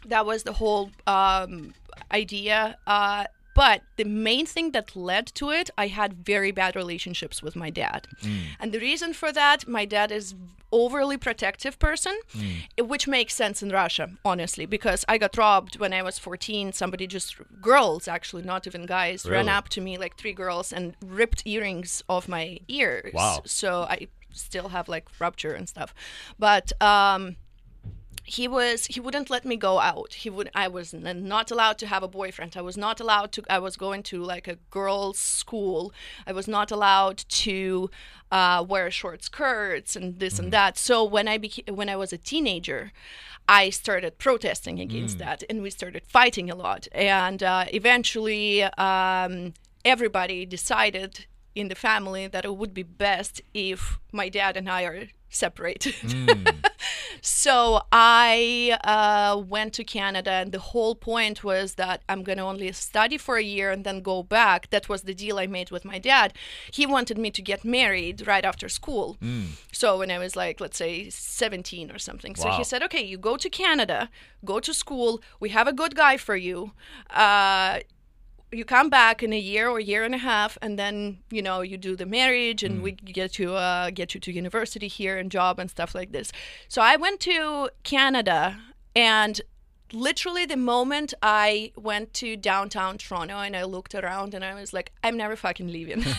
That 0.06 0.26
was 0.26 0.42
the 0.44 0.54
whole 0.54 0.90
um, 1.06 1.74
idea. 2.12 2.78
Uh, 2.86 3.24
but 3.54 3.82
the 3.96 4.04
main 4.04 4.46
thing 4.46 4.70
that 4.72 4.94
led 4.94 5.26
to 5.34 5.50
it, 5.50 5.70
I 5.76 5.88
had 5.88 6.24
very 6.24 6.52
bad 6.52 6.76
relationships 6.76 7.42
with 7.42 7.56
my 7.56 7.70
dad, 7.70 8.06
and 8.60 8.72
the 8.72 8.78
reason 8.78 9.12
for 9.12 9.32
that, 9.32 9.66
my 9.66 9.84
dad 9.84 10.12
is 10.12 10.34
overly 10.70 11.16
protective 11.16 11.78
person, 11.78 12.18
eh, 12.76 12.82
which 12.82 13.08
makes 13.08 13.34
sense 13.34 13.62
in 13.62 13.70
Russia, 13.70 14.10
honestly, 14.24 14.66
because 14.66 15.04
I 15.08 15.18
got 15.18 15.36
robbed 15.36 15.78
when 15.78 15.92
I 15.92 16.02
was 16.02 16.18
14. 16.18 16.72
Somebody 16.72 17.06
just, 17.06 17.36
girls 17.60 18.06
actually, 18.08 18.42
not 18.42 18.66
even 18.66 18.86
guys, 18.86 19.24
ran 19.24 19.48
up 19.48 19.68
to 19.70 19.80
me 19.80 19.98
like 19.98 20.16
three 20.16 20.32
girls 20.32 20.72
and 20.72 20.94
ripped 21.04 21.42
earrings 21.46 22.02
off 22.08 22.28
my 22.28 22.58
ears. 22.68 23.12
Wow. 23.14 23.42
So 23.44 23.86
I 23.88 24.08
still 24.32 24.68
have 24.68 24.88
like 24.88 25.06
rupture 25.18 25.52
and 25.52 25.68
stuff, 25.68 25.94
but 26.38 26.72
um, 26.82 27.36
he 28.28 28.46
was 28.46 28.86
he 28.86 29.00
wouldn't 29.00 29.30
let 29.30 29.44
me 29.44 29.56
go 29.56 29.80
out. 29.80 30.12
He 30.12 30.28
would 30.28 30.50
I 30.54 30.68
was 30.68 30.92
not 30.92 31.50
allowed 31.50 31.78
to 31.78 31.86
have 31.86 32.02
a 32.02 32.08
boyfriend. 32.08 32.56
I 32.56 32.60
was 32.60 32.76
not 32.76 33.00
allowed 33.00 33.32
to. 33.32 33.42
I 33.48 33.58
was 33.58 33.76
going 33.76 34.02
to 34.04 34.22
like 34.22 34.46
a 34.46 34.58
girls' 34.70 35.18
school. 35.18 35.92
I 36.26 36.32
was 36.32 36.46
not 36.46 36.70
allowed 36.70 37.24
to 37.46 37.90
uh, 38.30 38.64
wear 38.68 38.90
short 38.90 39.24
skirts 39.24 39.96
and 39.96 40.18
this 40.20 40.38
and 40.38 40.52
that. 40.52 40.76
So 40.76 41.02
when 41.04 41.26
I 41.26 41.38
became 41.38 41.74
when 41.74 41.88
I 41.88 41.96
was 41.96 42.12
a 42.12 42.18
teenager. 42.18 42.92
I 43.50 43.70
started 43.70 44.18
protesting 44.18 44.78
against 44.78 45.16
that, 45.20 45.42
and 45.48 45.62
we 45.62 45.70
started 45.70 46.02
fighting 46.06 46.50
a 46.50 46.54
lot. 46.54 46.86
And 46.92 47.42
uh, 47.42 47.64
eventually, 47.72 48.62
um, 48.62 49.54
everybody 49.86 50.44
decided 50.44 51.24
in 51.59 51.68
the 51.68 51.75
family 51.75 52.27
that 52.27 52.44
it 52.44 52.57
would 52.57 52.73
be 52.73 52.83
best 52.83 53.42
if 53.53 53.99
my 54.12 54.29
dad 54.29 54.57
and 54.57 54.68
I 54.71 54.83
are 54.85 55.09
separated. 55.29 55.94
so 57.21 57.83
I 57.92 58.79
uh, 58.85 59.37
went 59.37 59.75
to 59.75 59.85
Canada, 59.85 60.31
and 60.31 60.53
the 60.53 60.59
whole 60.59 60.94
point 60.94 61.44
was 61.44 61.75
that 61.75 62.03
I'm 62.09 62.23
going 62.23 62.38
to 62.38 62.44
only 62.44 62.73
study 62.73 63.18
for 63.18 63.37
a 63.37 63.42
year 63.42 63.71
and 63.71 63.85
then 63.85 64.01
go 64.01 64.23
back. 64.23 64.71
That 64.71 64.88
was 64.88 65.03
the 65.03 65.14
deal 65.14 65.38
I 65.38 65.47
made 65.47 65.71
with 65.71 65.85
my 65.85 65.99
dad. 65.99 66.33
He 66.73 66.87
wanted 66.87 67.18
me 67.18 67.31
to 67.33 67.42
get 67.42 67.64
married 67.64 68.27
right 68.27 68.44
after 68.44 68.68
school. 68.68 69.16
So 69.73 69.99
when 69.99 70.11
I 70.11 70.18
was 70.18 70.37
like, 70.37 70.61
let's 70.61 70.79
say 70.79 71.11
17 71.11 71.90
or 71.90 71.99
something. 71.99 72.35
So 72.35 72.49
he 72.57 72.64
said, 72.64 72.83
okay, 72.85 73.03
you 73.03 73.18
go 73.18 73.37
to 73.37 73.51
Canada, 73.51 74.09
go 74.44 74.61
to 74.61 74.73
school. 74.73 75.21
We 75.40 75.51
have 75.51 75.68
a 75.68 75.73
good 75.73 75.94
guy 75.94 76.16
for 76.16 76.37
you. 76.37 76.73
Uh, 77.11 77.81
you 78.50 78.64
come 78.64 78.88
back 78.88 79.22
in 79.22 79.32
a 79.32 79.38
year 79.38 79.68
or 79.68 79.78
year 79.78 80.04
and 80.04 80.14
a 80.14 80.18
half 80.18 80.56
and 80.62 80.78
then 80.78 81.18
you 81.30 81.42
know 81.42 81.61
you 81.61 81.76
do 81.76 81.94
the 81.96 82.06
marriage 82.06 82.62
and 82.62 82.82
we 82.82 82.92
get 82.92 83.38
you 83.38 83.52
uh, 83.54 83.90
get 83.90 84.14
you 84.14 84.20
to 84.20 84.32
university 84.32 84.88
here 84.88 85.18
and 85.18 85.30
job 85.30 85.58
and 85.58 85.70
stuff 85.70 85.94
like 85.94 86.12
this. 86.12 86.32
So 86.68 86.82
i 86.82 86.96
went 86.96 87.20
to 87.20 87.70
canada 87.82 88.58
and 88.96 89.40
literally 89.92 90.44
the 90.44 90.56
moment 90.56 91.14
i 91.22 91.72
went 91.76 92.12
to 92.12 92.37
downtown 92.37 92.98
toronto 92.98 93.38
and 93.38 93.56
i 93.56 93.64
looked 93.64 93.94
around 93.94 94.34
and 94.34 94.44
i 94.44 94.54
was 94.54 94.72
like 94.72 94.92
i'm 95.02 95.16
never 95.16 95.37
fucking 95.37 95.68
leaving. 95.68 96.04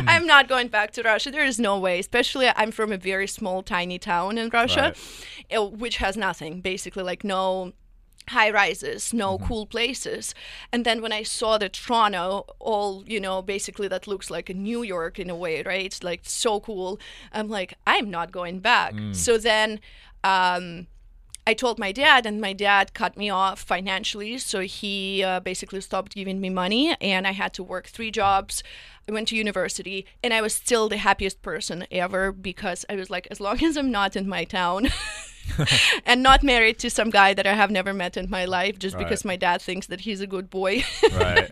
I'm 0.06 0.24
not 0.24 0.48
going 0.48 0.68
back 0.68 0.92
to 0.92 1.02
russia. 1.02 1.30
There 1.30 1.44
is 1.44 1.58
no 1.58 1.78
way 1.78 1.98
especially 1.98 2.48
i'm 2.54 2.70
from 2.70 2.92
a 2.92 2.96
very 2.96 3.26
small 3.26 3.62
tiny 3.62 3.98
town 3.98 4.38
in 4.38 4.48
russia 4.50 4.94
uh, 5.54 5.66
which 5.66 5.98
has 5.98 6.16
nothing 6.16 6.60
basically 6.60 7.02
like 7.02 7.24
no 7.24 7.72
high 8.28 8.50
rises, 8.50 9.12
no 9.12 9.38
cool 9.38 9.66
places. 9.66 10.34
And 10.72 10.84
then 10.84 11.02
when 11.02 11.12
I 11.12 11.24
saw 11.24 11.58
the 11.58 11.68
Toronto, 11.68 12.46
all, 12.60 13.02
you 13.06 13.20
know, 13.20 13.42
basically 13.42 13.88
that 13.88 14.06
looks 14.06 14.30
like 14.30 14.48
a 14.48 14.54
New 14.54 14.82
York 14.82 15.18
in 15.18 15.28
a 15.30 15.34
way, 15.34 15.62
right? 15.62 15.86
It's 15.86 16.04
Like 16.04 16.20
so 16.24 16.60
cool. 16.60 17.00
I'm 17.32 17.48
like, 17.48 17.74
I'm 17.86 18.10
not 18.10 18.30
going 18.30 18.60
back. 18.60 18.94
So 19.12 19.36
then 19.36 19.80
um, 20.22 20.86
I 21.46 21.54
told 21.54 21.78
my 21.78 21.90
dad, 21.90 22.26
and 22.26 22.40
my 22.40 22.52
dad 22.52 22.94
cut 22.94 23.16
me 23.16 23.30
off 23.30 23.60
financially. 23.60 24.38
So 24.38 24.60
he 24.60 25.24
uh, 25.24 25.40
basically 25.40 25.80
stopped 25.80 26.14
giving 26.14 26.40
me 26.40 26.50
money, 26.50 26.94
and 27.00 27.26
I 27.26 27.32
had 27.32 27.52
to 27.54 27.64
work 27.64 27.88
three 27.88 28.10
jobs. 28.12 28.62
I 29.10 29.12
went 29.12 29.28
to 29.28 29.36
university, 29.36 30.06
and 30.22 30.32
I 30.32 30.40
was 30.40 30.54
still 30.54 30.88
the 30.88 30.96
happiest 30.96 31.42
person 31.42 31.84
ever 31.90 32.30
because 32.30 32.84
I 32.88 32.94
was 32.94 33.10
like, 33.10 33.26
as 33.30 33.40
long 33.40 33.62
as 33.64 33.76
I'm 33.76 33.90
not 33.90 34.16
in 34.16 34.28
my 34.28 34.44
town. 34.44 34.88
and 36.06 36.22
not 36.22 36.44
married 36.44 36.78
to 36.78 36.88
some 36.88 37.10
guy 37.10 37.34
that 37.34 37.44
I 37.44 37.54
have 37.54 37.72
never 37.72 37.92
met 37.92 38.16
in 38.16 38.30
my 38.30 38.44
life 38.44 38.78
just 38.78 38.94
Right. 38.94 39.02
because 39.04 39.24
my 39.24 39.34
dad 39.34 39.60
thinks 39.60 39.88
that 39.88 40.02
he's 40.02 40.20
a 40.20 40.26
good 40.26 40.48
boy. 40.48 40.84
Right. 41.12 41.50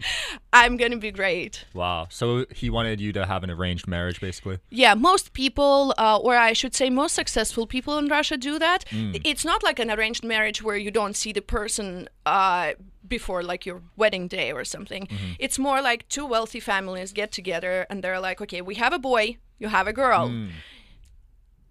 I'm 0.53 0.77
going 0.77 0.93
to 0.93 0.99
be 0.99 1.11
great. 1.11 1.65
wow. 1.75 2.07
So 2.09 2.47
he 2.55 2.71
wanted 2.71 3.01
you 3.01 3.13
to 3.15 3.27
have 3.27 3.43
an 3.43 3.51
arranged 3.51 3.89
marriage, 3.89 4.21
basically? 4.21 4.59
Yeah, 4.71 4.95
most 4.95 5.33
people, 5.33 5.95
uh, 5.99 6.19
or 6.19 6.37
I 6.37 6.53
should 6.53 6.77
say, 6.77 6.91
most 6.91 7.15
successful 7.17 7.67
people 7.67 7.99
in 7.99 8.07
Russia 8.07 8.37
do 8.37 8.59
that. 8.61 8.85
It's 8.93 9.45
not 9.45 9.65
like 9.65 9.81
an 9.81 9.91
arranged 9.91 10.23
marriage 10.23 10.63
where 10.63 10.77
you 10.77 10.93
don't 10.93 11.17
see 11.17 11.33
the 11.33 11.43
person 11.43 12.09
uh, 12.25 12.75
before, 13.09 13.43
like 13.43 13.65
your 13.67 13.83
wedding 13.97 14.29
day 14.29 14.53
or 14.53 14.65
something. 14.65 15.09
It's 15.39 15.59
more 15.59 15.81
like 15.83 16.09
two 16.09 16.27
wealthy 16.27 16.61
families 16.61 17.13
get 17.13 17.33
together 17.33 17.87
and 17.91 18.03
they're 18.03 18.21
like, 18.21 18.41
okay, 18.41 18.61
we 18.63 18.75
have 18.77 18.93
a 18.93 18.99
boy, 18.99 19.37
you 19.59 19.69
have 19.69 19.87
a 19.87 19.93
girl. 19.93 20.31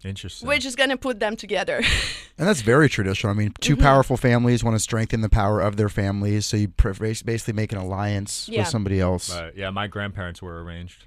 Interesting. 0.04 0.46
We're 0.46 0.58
just 0.58 0.76
gonna 0.78 0.96
put 0.96 1.18
them 1.20 1.36
together. 1.36 1.82
And 2.40 2.46
that's 2.46 2.60
very 2.60 2.88
traditional. 2.88 3.32
I 3.32 3.34
mean, 3.34 3.52
2 3.60 3.72
Mm-hmm. 3.74 3.82
powerful 3.82 4.16
families 4.16 4.62
want 4.62 4.76
to 4.76 4.78
strengthen 4.78 5.22
the 5.22 5.28
power 5.28 5.60
of 5.60 5.76
their 5.76 5.88
families, 5.88 6.46
so 6.46 6.56
you 6.56 6.68
basically 6.68 7.52
make 7.52 7.72
an 7.72 7.78
alliance 7.78 8.48
Yeah. 8.48 8.60
with 8.60 8.68
somebody 8.68 9.00
else. 9.00 9.28
Right. 9.34 9.52
Yeah, 9.56 9.70
my 9.70 9.88
grandparents 9.88 10.40
were 10.40 10.62
arranged. 10.62 11.04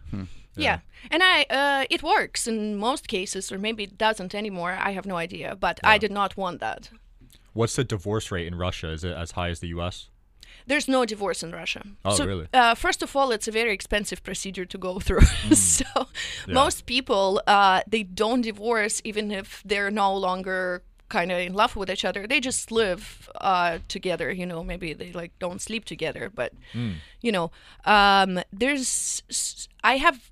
Yeah. 0.58 0.80
And 1.10 1.24
I 1.24 1.46
uh, 1.50 1.86
it 1.90 2.04
works 2.04 2.48
in 2.48 2.76
most 2.76 3.08
cases, 3.08 3.50
or 3.50 3.58
maybe 3.58 3.84
it 3.84 3.98
doesn't 3.98 4.36
anymore. 4.36 4.74
I 4.78 4.92
have 4.92 5.06
no 5.06 5.16
idea, 5.16 5.56
but 5.56 5.80
I 5.86 5.98
did 5.98 6.12
not 6.12 6.36
want 6.36 6.60
that. 6.60 6.90
What's 7.54 7.78
the 7.78 7.86
divorce 7.86 8.30
rate 8.30 8.48
in 8.48 8.56
Russia? 8.56 8.92
Is 8.92 9.06
it 9.06 9.14
as 9.16 9.32
high 9.32 9.52
as 9.52 9.62
the 9.62 9.70
U.S.? 9.70 10.10
There's 10.68 10.88
no 10.88 11.06
divorce 11.06 11.44
in 11.44 11.52
Russia. 11.52 11.82
Oh, 12.06 12.16
so, 12.16 12.26
really? 12.26 12.48
Uh, 12.54 12.76
first 12.76 13.02
of 13.04 13.16
all, 13.16 13.32
it's 13.32 13.48
a 13.48 13.52
very 13.52 13.72
expensive 13.74 14.24
procedure 14.24 14.66
to 14.66 14.78
go 14.78 15.00
through. 15.06 15.22
so 15.56 15.86
most 16.48 16.86
people 16.86 17.42
uh, 17.48 17.82
they 17.88 18.04
don't 18.04 18.42
divorce 18.42 19.02
even 19.04 19.32
if 19.32 19.62
they're 19.66 19.92
no 19.92 20.16
longer 20.16 20.82
kind 21.10 21.30
of 21.32 21.40
in 21.40 21.54
love 21.54 21.76
with 21.76 21.90
each 21.90 22.06
other. 22.06 22.26
They 22.28 22.40
just 22.40 22.72
live 22.72 23.30
uh, 23.42 23.80
together. 23.90 24.32
You 24.32 24.46
know, 24.46 24.64
maybe 24.64 24.94
they 24.94 25.12
like 25.12 25.32
don't 25.40 25.62
sleep 25.62 25.84
together, 25.86 26.30
but 26.34 26.54
Hmm. 26.74 26.92
you 27.22 27.32
know, 27.32 27.52
um, 27.86 28.40
there's 28.54 29.22
I 29.84 29.98
have 29.98 30.32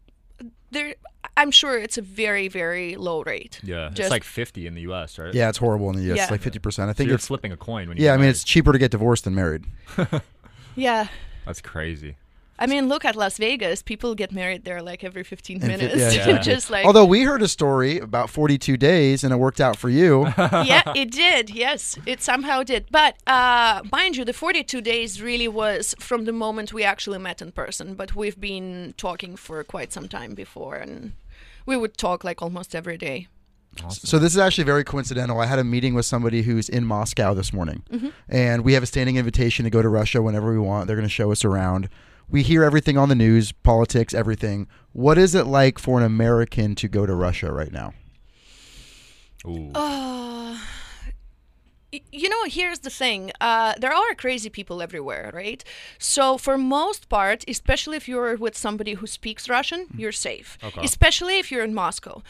there. 0.71 0.95
I'm 1.41 1.51
sure 1.51 1.77
it's 1.79 1.97
a 1.97 2.01
very 2.01 2.47
very 2.47 2.95
low 2.95 3.23
rate. 3.23 3.59
Yeah. 3.63 3.89
Just- 3.89 3.99
it's 4.01 4.09
like 4.11 4.23
50 4.23 4.67
in 4.67 4.73
the 4.75 4.81
U.S., 4.81 5.17
right? 5.17 5.33
Yeah, 5.33 5.49
it's 5.49 5.57
horrible 5.57 5.89
in 5.89 5.95
the 5.95 6.03
U.S. 6.03 6.17
Yeah. 6.17 6.23
It's 6.23 6.31
like 6.31 6.41
fifty 6.41 6.59
percent. 6.59 6.89
I 6.89 6.93
So 6.93 6.97
think 6.97 7.07
you're 7.07 7.15
it's 7.15 7.27
flipping 7.27 7.51
a 7.51 7.57
coin 7.57 7.87
when 7.87 7.97
you 7.97 8.03
yeah. 8.05 8.11
I 8.11 8.15
mean, 8.17 8.21
married. 8.21 8.31
it's 8.31 8.43
cheaper 8.43 8.71
to 8.71 8.79
get 8.79 8.91
divorced 8.91 9.23
than 9.25 9.35
married. 9.35 9.65
Yeah. 10.75 11.07
That's 11.45 11.61
crazy. 11.61 12.15
I 12.61 12.67
mean, 12.67 12.89
look 12.89 13.05
at 13.05 13.15
Las 13.15 13.37
Vegas. 13.37 13.81
People 13.81 14.15
get 14.15 14.33
married 14.33 14.65
there 14.65 14.81
like 14.81 15.03
every 15.05 15.23
15 15.23 15.61
And 15.61 15.71
fi- 15.71 15.77
minutes. 15.77 16.15
yeah, 16.15 16.37
just 16.53 16.69
like 16.69 16.85
Although 16.85 17.05
we 17.05 17.23
heard 17.23 17.41
a 17.41 17.47
story 17.47 17.99
about 17.99 18.29
forty-two 18.29 18.75
days 18.75 19.23
and 19.23 19.33
it 19.33 19.37
worked 19.37 19.61
out 19.61 19.77
for 19.77 19.89
you. 19.89 20.25
yeah, 20.37 20.83
it 20.93 21.09
did. 21.11 21.49
Yes, 21.49 21.97
it 22.05 22.21
somehow 22.21 22.63
did. 22.63 22.87
But 22.91 23.15
uh, 23.27 23.81
mind 23.93 24.17
you, 24.17 24.25
the 24.25 24.33
42 24.33 24.81
days 24.81 25.21
really 25.21 25.47
was 25.47 25.95
from 25.99 26.25
the 26.25 26.33
moment 26.33 26.73
we 26.73 26.83
actually 26.83 27.17
met 27.19 27.41
in 27.41 27.51
person. 27.53 27.93
But 27.95 28.13
we've 28.15 28.39
been 28.39 28.93
talking 28.97 29.37
for 29.37 29.63
quite 29.63 29.93
some 29.93 30.09
time 30.09 30.33
before, 30.35 30.75
and 30.75 31.13
we 31.69 31.77
would 31.77 31.95
talk 31.97 32.23
like 32.23 32.41
almost 32.41 32.75
every 32.75 32.97
day. 32.97 33.27
So 33.89 34.17
this 34.19 34.33
is 34.33 34.39
actually 34.39 34.63
very 34.65 34.83
coincidental. 34.83 35.39
I 35.39 35.45
had 35.45 35.59
a 35.59 35.63
meeting 35.63 35.93
with 35.93 36.05
somebody 36.05 36.41
who's 36.41 36.67
in 36.67 36.83
Moscow 36.83 37.33
this 37.35 37.53
morning, 37.53 37.83
and 38.27 38.63
we 38.65 38.73
have 38.73 38.83
a 38.83 38.87
standing 38.87 39.15
invitation 39.15 39.63
to 39.63 39.69
go 39.69 39.81
to 39.81 39.87
Russia 39.87 40.21
whenever 40.21 40.51
we 40.51 40.59
want. 40.59 40.87
They're 40.87 40.95
going 40.97 41.07
to 41.07 41.13
show 41.13 41.31
us 41.31 41.45
around. 41.45 41.87
We 42.27 42.43
hear 42.43 42.63
everything 42.63 42.97
on 42.97 43.09
the 43.09 43.15
news, 43.15 43.51
politics, 43.51 44.13
everything. 44.13 44.67
What 44.91 45.17
is 45.17 45.33
it 45.35 45.45
like 45.45 45.79
for 45.79 45.97
an 45.99 46.03
American 46.05 46.75
to 46.75 46.87
go 46.87 47.05
to 47.05 47.13
Russia 47.15 47.51
right 47.53 47.71
now? 47.71 47.93
Ooh. 49.47 49.71
Uh, 49.73 50.57
Y- 50.57 50.57
You 51.91 52.29
know, 52.29 52.43
here's 52.45 52.79
the 52.79 52.89
thing. 52.91 53.31
Uh, 53.41 53.73
there 53.79 53.91
are 53.91 54.13
crazy 54.15 54.49
people 54.49 54.81
everywhere, 54.81 55.31
right? 55.33 55.63
So, 55.97 56.37
for 56.37 56.57
most 56.57 57.09
part, 57.09 57.43
especially 57.47 57.97
if 57.97 58.07
you're 58.07 58.35
with 58.35 58.55
somebody 58.55 58.93
who 58.93 59.07
speaks 59.07 59.49
Russian, 59.49 59.87
you're 59.97 60.11
safe. 60.11 60.57
Okay. 60.63 60.81
Especially 60.83 61.39
if 61.39 61.51
you're 61.51 61.63
in 61.63 61.73
Moscow. 61.73 62.21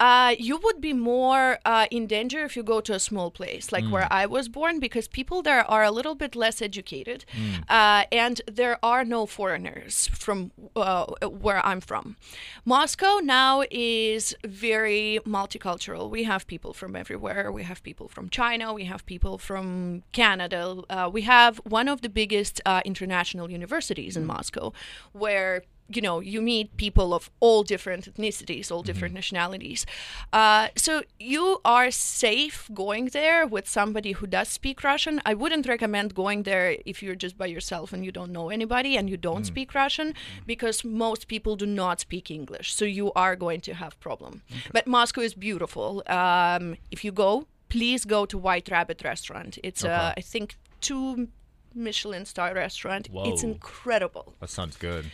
Uh, 0.00 0.36
you 0.38 0.56
would 0.58 0.80
be 0.80 0.92
more 0.92 1.58
uh, 1.64 1.86
in 1.90 2.06
danger 2.06 2.44
if 2.44 2.56
you 2.56 2.62
go 2.62 2.80
to 2.80 2.94
a 2.94 3.00
small 3.00 3.32
place, 3.32 3.72
like 3.72 3.84
where 3.86 4.06
I 4.12 4.26
was 4.26 4.48
born, 4.48 4.78
because 4.78 5.08
people 5.08 5.42
there 5.42 5.68
are 5.68 5.82
a 5.82 5.90
little 5.90 6.14
bit 6.14 6.36
less 6.36 6.62
educated, 6.62 7.24
uh, 7.68 8.04
and 8.12 8.40
there 8.46 8.78
are 8.84 9.04
no 9.04 9.26
foreigners 9.26 10.08
from 10.14 10.52
uh, 10.76 11.06
where 11.26 11.64
I'm 11.66 11.80
from. 11.80 12.16
Moscow 12.64 13.18
now 13.20 13.64
is 13.72 14.36
very 14.44 15.18
multicultural. 15.26 16.08
We 16.08 16.22
have 16.24 16.46
people 16.46 16.72
from 16.72 16.94
everywhere. 16.94 17.50
We 17.50 17.64
have 17.64 17.82
people 17.82 18.06
from 18.06 18.28
China. 18.30 18.72
We 18.72 18.84
have 18.84 19.04
people 19.08 19.38
from 19.38 20.02
Canada. 20.12 20.60
Uh, 20.88 21.10
we 21.12 21.22
have 21.22 21.54
one 21.78 21.88
of 21.88 22.02
the 22.02 22.12
biggest 22.20 22.60
uh, 22.64 22.82
international 22.84 23.50
universities 23.50 24.16
in 24.16 24.24
Moscow, 24.26 24.72
where 25.12 25.62
you 25.96 26.02
know 26.02 26.20
you 26.20 26.40
meet 26.42 26.76
people 26.76 27.14
of 27.18 27.30
all 27.40 27.62
different 27.62 28.02
ethnicities 28.10 28.70
all 28.70 28.82
different 28.82 29.14
nationalities. 29.14 29.86
Uh, 30.32 30.68
so 30.76 31.02
you 31.18 31.44
are 31.64 31.90
safe 31.90 32.58
going 32.84 33.06
there 33.06 33.46
with 33.46 33.66
somebody 33.78 34.12
who 34.18 34.26
does 34.26 34.48
speak 34.48 34.84
russian. 34.84 35.14
I 35.30 35.34
wouldn't 35.34 35.66
recommend 35.66 36.14
going 36.14 36.42
there 36.42 36.76
if 36.84 37.02
you're 37.02 37.20
just 37.24 37.36
by 37.42 37.46
yourself 37.46 37.92
and 37.94 38.04
you 38.06 38.12
don't 38.18 38.32
know 38.38 38.50
anybody 38.50 38.92
and 38.98 39.08
you 39.12 39.16
don't 39.16 39.46
speak 39.52 39.74
russian 39.74 40.08
because 40.52 40.84
most 40.84 41.22
people 41.32 41.56
do 41.56 41.66
not 41.82 42.00
speak 42.00 42.30
english. 42.30 42.74
So 42.78 42.84
you 42.84 43.06
are 43.24 43.34
going 43.44 43.60
to 43.68 43.72
have 43.82 43.92
problem. 44.08 44.42
But 44.76 44.86
moscow 44.86 45.22
is 45.28 45.34
beautiful. 45.34 45.88
Um, 46.20 46.76
if 46.90 47.00
you 47.04 47.12
go 47.12 47.46
please 47.68 48.04
go 48.04 48.24
to 48.26 48.36
white 48.38 48.68
rabbit 48.70 49.02
restaurant 49.04 49.58
it's 49.62 49.84
uh, 49.84 49.88
Okay. 49.88 50.14
i 50.16 50.20
think 50.20 50.56
two 50.80 51.28
michelin 51.74 52.24
star 52.24 52.54
restaurant 52.54 53.08
it's 53.12 53.42
incredible 53.42 54.34
That 54.40 54.50
sounds 54.50 54.76
good. 54.76 55.04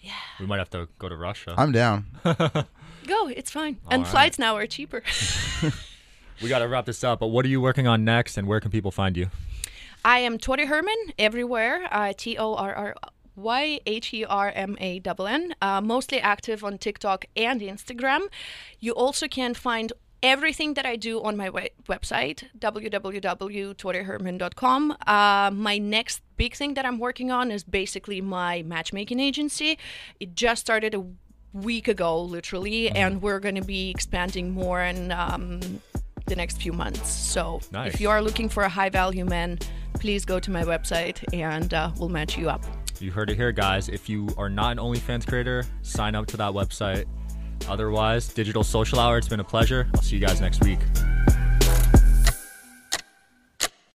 Yeah. 0.00 0.12
We 0.38 0.46
might 0.46 0.58
have 0.58 0.70
to 0.70 0.86
go 1.00 1.08
to 1.08 1.16
Russia. 1.16 1.54
I'm 1.58 1.72
down. 1.72 2.06
Go, 2.24 3.26
it's 3.28 3.50
fine. 3.50 3.78
and 3.90 4.02
right. 4.02 4.10
flights 4.10 4.38
now 4.38 4.54
are 4.56 4.66
cheaper. 4.66 5.02
we 6.42 6.48
got 6.48 6.60
to 6.60 6.68
wrap 6.68 6.84
this 6.86 7.02
up, 7.02 7.18
but 7.18 7.28
what 7.28 7.44
are 7.44 7.48
you 7.48 7.60
working 7.60 7.86
on 7.88 8.04
next 8.04 8.36
and 8.38 8.46
where 8.46 8.60
can 8.60 8.70
people 8.70 8.92
find 8.92 9.16
you? 9.16 9.26
I 10.04 10.20
am 10.20 10.38
Torry 10.38 10.66
Hermann 10.66 11.12
everywhere. 11.18 11.88
Uh, 11.90 12.12
T 12.16 12.38
O 12.38 12.54
R 12.54 12.72
R 12.74 12.94
Y 13.34 13.80
H 13.86 14.14
E 14.14 14.24
R 14.24 14.52
M 14.54 14.76
A 14.80 15.00
N 15.04 15.26
N. 15.26 15.54
Uh, 15.60 15.80
mostly 15.80 16.20
active 16.20 16.62
on 16.62 16.78
TikTok 16.78 17.24
and 17.34 17.60
Instagram. 17.60 18.28
You 18.78 18.92
also 18.92 19.26
can 19.26 19.52
find 19.54 19.92
everything 20.22 20.74
that 20.74 20.86
I 20.86 20.96
do 20.96 21.22
on 21.22 21.36
my 21.36 21.50
we- 21.50 21.70
website, 21.88 22.44
www.torryhermann.com. 22.58 24.96
Uh, 25.06 25.50
my 25.52 25.78
next 25.78 26.22
big 26.36 26.54
thing 26.54 26.74
that 26.74 26.84
I'm 26.84 26.98
working 26.98 27.30
on 27.30 27.50
is 27.50 27.64
basically 27.64 28.20
my 28.20 28.62
matchmaking 28.62 29.20
agency. 29.20 29.78
It 30.20 30.34
just 30.34 30.60
started 30.60 30.94
a 30.94 31.04
week 31.52 31.88
ago, 31.88 32.20
literally, 32.22 32.90
and 32.90 33.22
we're 33.22 33.40
going 33.40 33.54
to 33.54 33.64
be 33.64 33.90
expanding 33.90 34.50
more 34.50 34.82
in 34.82 35.12
um, 35.12 35.60
the 36.26 36.36
next 36.36 36.60
few 36.60 36.72
months. 36.72 37.08
So 37.10 37.60
Nice. 37.72 37.94
if 37.94 38.00
you 38.00 38.10
are 38.10 38.22
looking 38.22 38.48
for 38.48 38.64
a 38.64 38.68
high 38.68 38.90
value 38.90 39.24
man, 39.24 39.58
please 39.94 40.24
go 40.24 40.38
to 40.40 40.50
my 40.50 40.62
website 40.62 41.22
and 41.32 41.72
uh, 41.72 41.90
we'll 41.98 42.10
match 42.10 42.36
you 42.36 42.50
up. 42.50 42.64
You 43.00 43.12
heard 43.12 43.30
it 43.30 43.36
here, 43.36 43.52
guys. 43.52 43.88
If 43.88 44.08
you 44.08 44.28
are 44.36 44.48
not 44.48 44.72
an 44.72 44.78
OnlyFans 44.78 45.26
creator, 45.26 45.64
sign 45.82 46.14
up 46.16 46.26
to 46.28 46.36
that 46.38 46.52
website. 46.52 47.04
Otherwise, 47.68 48.28
Digital 48.28 48.62
Social 48.62 48.98
Hour, 48.98 49.18
it's 49.18 49.28
been 49.28 49.40
a 49.40 49.44
pleasure. 49.44 49.88
I'll 49.94 50.02
see 50.02 50.16
you 50.16 50.26
guys 50.26 50.40
next 50.40 50.62
week. 50.64 50.80